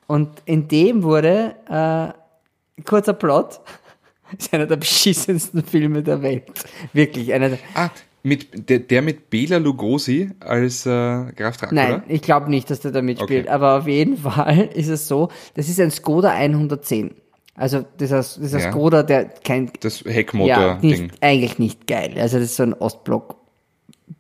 [0.07, 3.61] und in dem wurde, äh, kurzer Plot,
[4.39, 6.45] ist einer der beschissensten Filme der Welt.
[6.93, 7.91] Wirklich, einer der, Ah,
[8.23, 10.91] mit, der, der mit Bela Lugosi als äh,
[11.37, 11.89] Graf Dracula?
[11.89, 13.49] Nein, ich glaube nicht, dass der da mitspielt, Okay.
[13.55, 17.15] aber auf jeden Fall ist es so, das ist ein Skoda 110.
[17.55, 18.71] Also dieser, dieser Ja.
[18.71, 20.91] Skoda, der kein, Das ja, Heckmotor-Ding.
[21.05, 22.15] nicht, eigentlich nicht geil.
[22.19, 23.37] Also das ist so ein Ostblock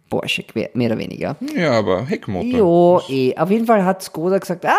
[0.08, 1.36] Porsche, mehr oder weniger.
[1.56, 2.48] Ja, aber Heckmotor.
[2.48, 3.36] Jo, eh.
[3.36, 4.70] Auf jeden Fall hat Skoda gesagt, ah,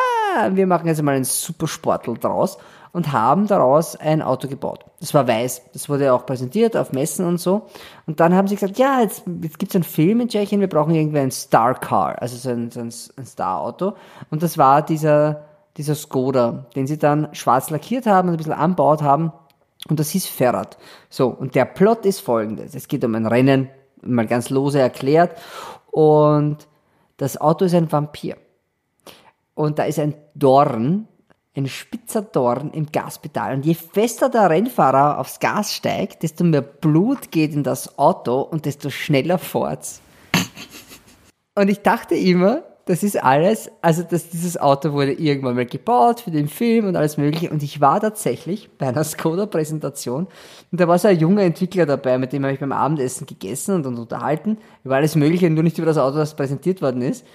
[0.53, 2.57] wir machen jetzt mal einen Supersportler draus
[2.93, 4.85] und haben daraus ein Auto gebaut.
[4.99, 5.61] Das war weiß.
[5.73, 7.67] Das wurde auch präsentiert auf Messen und so.
[8.07, 10.69] Und dann haben sie gesagt, ja, jetzt, jetzt gibt es einen Film in Tschechien, wir
[10.69, 13.93] brauchen irgendwie ein Star Car, also so ein, so ein Star-Auto.
[14.31, 15.43] Und das war dieser,
[15.77, 19.31] dieser Skoda, den sie dann schwarz lackiert haben und ein bisschen anbaut haben.
[19.89, 20.77] Und das hieß Ferrat.
[21.09, 22.73] So, und der Plot ist folgendes.
[22.73, 23.69] Es geht um ein Rennen,
[24.01, 25.37] mal ganz lose erklärt.
[25.91, 26.67] Und
[27.17, 28.37] das Auto ist ein Vampir.
[29.57, 31.07] Und da ist ein Dorn,
[31.55, 33.55] ein spitzer Dorn im Gaspedal.
[33.55, 38.41] Und je fester der Rennfahrer aufs Gas steigt, desto mehr Blut geht in das Auto
[38.41, 39.99] und desto schneller fort's.
[41.55, 46.19] Und ich dachte immer, das ist alles, also dass dieses Auto wurde irgendwann mal gebaut
[46.19, 47.49] für den Film und alles mögliche.
[47.49, 50.27] Und ich war tatsächlich bei einer Skoda-Präsentation
[50.71, 53.73] und da war so ein junger Entwickler dabei, mit dem habe ich beim Abendessen gegessen
[53.73, 57.25] und, und unterhalten über alles Mögliche, nur nicht über das Auto, das präsentiert worden ist,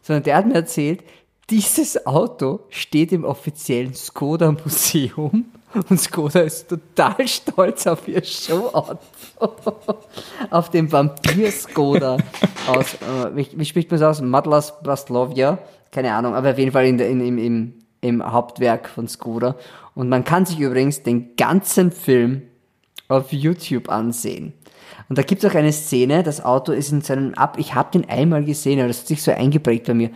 [0.00, 1.04] sondern der hat mir erzählt,
[1.50, 5.46] dieses Auto steht im offiziellen Skoda Museum
[5.88, 8.98] und Skoda ist total stolz auf ihr Showauto.
[10.50, 12.16] auf dem Vampir Skoda
[12.66, 14.24] aus, äh, wie, wie, spricht man das aus?
[14.24, 15.58] Madlas Braslovia?
[15.92, 19.56] Keine Ahnung, aber auf jeden Fall in in, im, im, im Hauptwerk von Skoda.
[19.94, 22.42] Und man kann sich übrigens den ganzen Film
[23.08, 24.52] auf YouTube ansehen.
[25.08, 27.92] Und da gibt es auch eine Szene, das Auto ist in seinem Ab, ich habe
[27.92, 30.10] den einmal gesehen, aber das hat sich so eingeprägt bei mir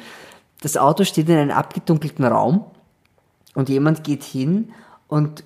[0.61, 2.65] das Auto steht in einem abgedunkelten Raum
[3.55, 4.73] und jemand geht hin
[5.09, 5.45] und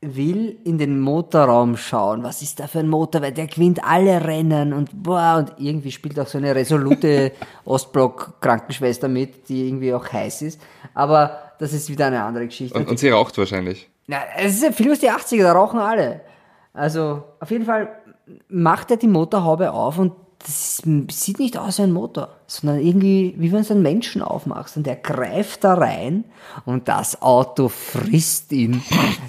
[0.00, 2.22] will in den Motorraum schauen.
[2.22, 3.22] Was ist da für ein Motor?
[3.22, 7.32] Weil der gewinnt alle Rennen und boah, und irgendwie spielt auch so eine resolute
[7.64, 10.60] Ostblock-Krankenschwester mit, die irgendwie auch heiß ist.
[10.92, 12.76] Aber das ist wieder eine andere Geschichte.
[12.76, 13.88] Und, und sie raucht wahrscheinlich.
[14.06, 16.20] Ja, es ist ein Film aus die 80er, da rauchen alle.
[16.74, 17.88] Also, auf jeden Fall
[18.48, 20.12] macht er die Motorhaube auf und
[20.44, 24.76] das sieht nicht aus wie ein Motor, sondern irgendwie, wie wenn du einen Menschen aufmachst
[24.76, 26.24] und der greift da rein
[26.66, 28.82] und das Auto frisst ihn.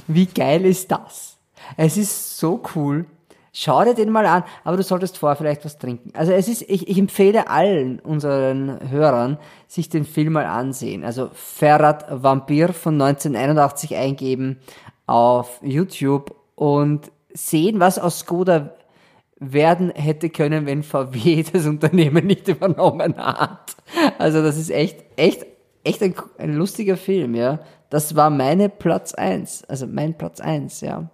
[0.07, 1.37] Wie geil ist das?
[1.77, 3.05] Es ist so cool.
[3.53, 6.11] Schau dir den mal an, aber du solltest vorher vielleicht was trinken.
[6.13, 9.37] Also es ist, ich, ich empfehle allen unseren Hörern,
[9.67, 11.05] sich den Film mal ansehen.
[11.05, 14.59] Also Ferrat Vampir von 1981 eingeben
[15.07, 18.71] auf YouTube und sehen, was aus Skoda
[19.39, 23.75] werden hätte können, wenn VW das Unternehmen nicht übernommen hat.
[24.17, 25.45] Also das ist echt, echt,
[25.83, 27.59] echt ein, ein lustiger Film, ja.
[27.89, 31.09] Das war meine Platz eins, also mein Platz eins, ja.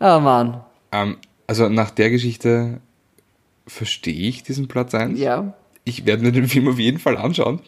[0.00, 0.62] Oh Mann.
[0.90, 2.80] Ähm, also nach der Geschichte
[3.66, 5.18] verstehe ich diesen Platz eins.
[5.18, 5.54] Ja.
[5.84, 7.60] Ich werde mir den Film auf jeden Fall anschauen.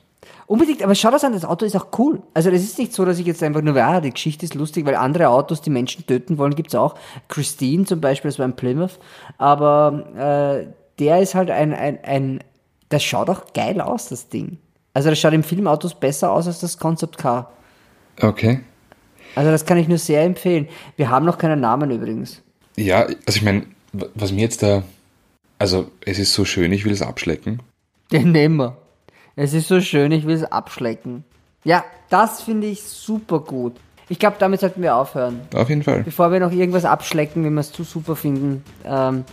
[0.46, 2.22] Unbedingt, aber schau das an, das Auto ist auch cool.
[2.34, 4.84] Also es ist nicht so, dass ich jetzt einfach nur, ja, die Geschichte ist lustig,
[4.84, 6.96] weil andere Autos, die Menschen töten wollen, gibt's auch.
[7.28, 8.98] Christine zum Beispiel, das war ein Plymouth.
[9.38, 10.66] Aber äh,
[10.98, 12.40] der ist halt ein, ein, ein,
[12.90, 14.58] das schaut auch geil aus, das Ding.
[14.92, 17.50] Also das schaut im Filmautos besser aus als das Concept Car.
[18.20, 18.60] Okay.
[19.34, 20.68] Also das kann ich nur sehr empfehlen.
[20.96, 22.42] Wir haben noch keinen Namen übrigens.
[22.76, 24.84] Ja, also ich meine, was mir jetzt da,
[25.58, 27.60] also es ist so schön, ich will es abschlecken.
[28.12, 28.76] Den nehmen wir.
[29.36, 31.24] Es ist so schön, ich will es abschlecken.
[31.64, 33.76] Ja, das finde ich super gut.
[34.08, 35.40] Ich glaube, damit sollten wir aufhören.
[35.54, 36.02] Auf jeden Fall.
[36.02, 39.24] Bevor wir noch irgendwas abschlecken, wenn wir es zu super finden, ähm,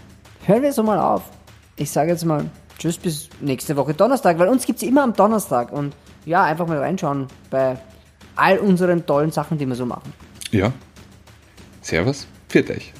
[0.45, 1.23] hören wir so mal auf.
[1.75, 2.45] Ich sage jetzt mal
[2.77, 5.71] Tschüss bis nächste Woche Donnerstag, weil uns gibt es immer am Donnerstag.
[5.71, 5.93] Und
[6.25, 7.77] ja, einfach mal reinschauen bei
[8.35, 10.13] all unseren tollen Sachen, die wir so machen.
[10.51, 10.71] Ja.
[11.81, 12.27] Servus.
[12.47, 12.93] Viert euch.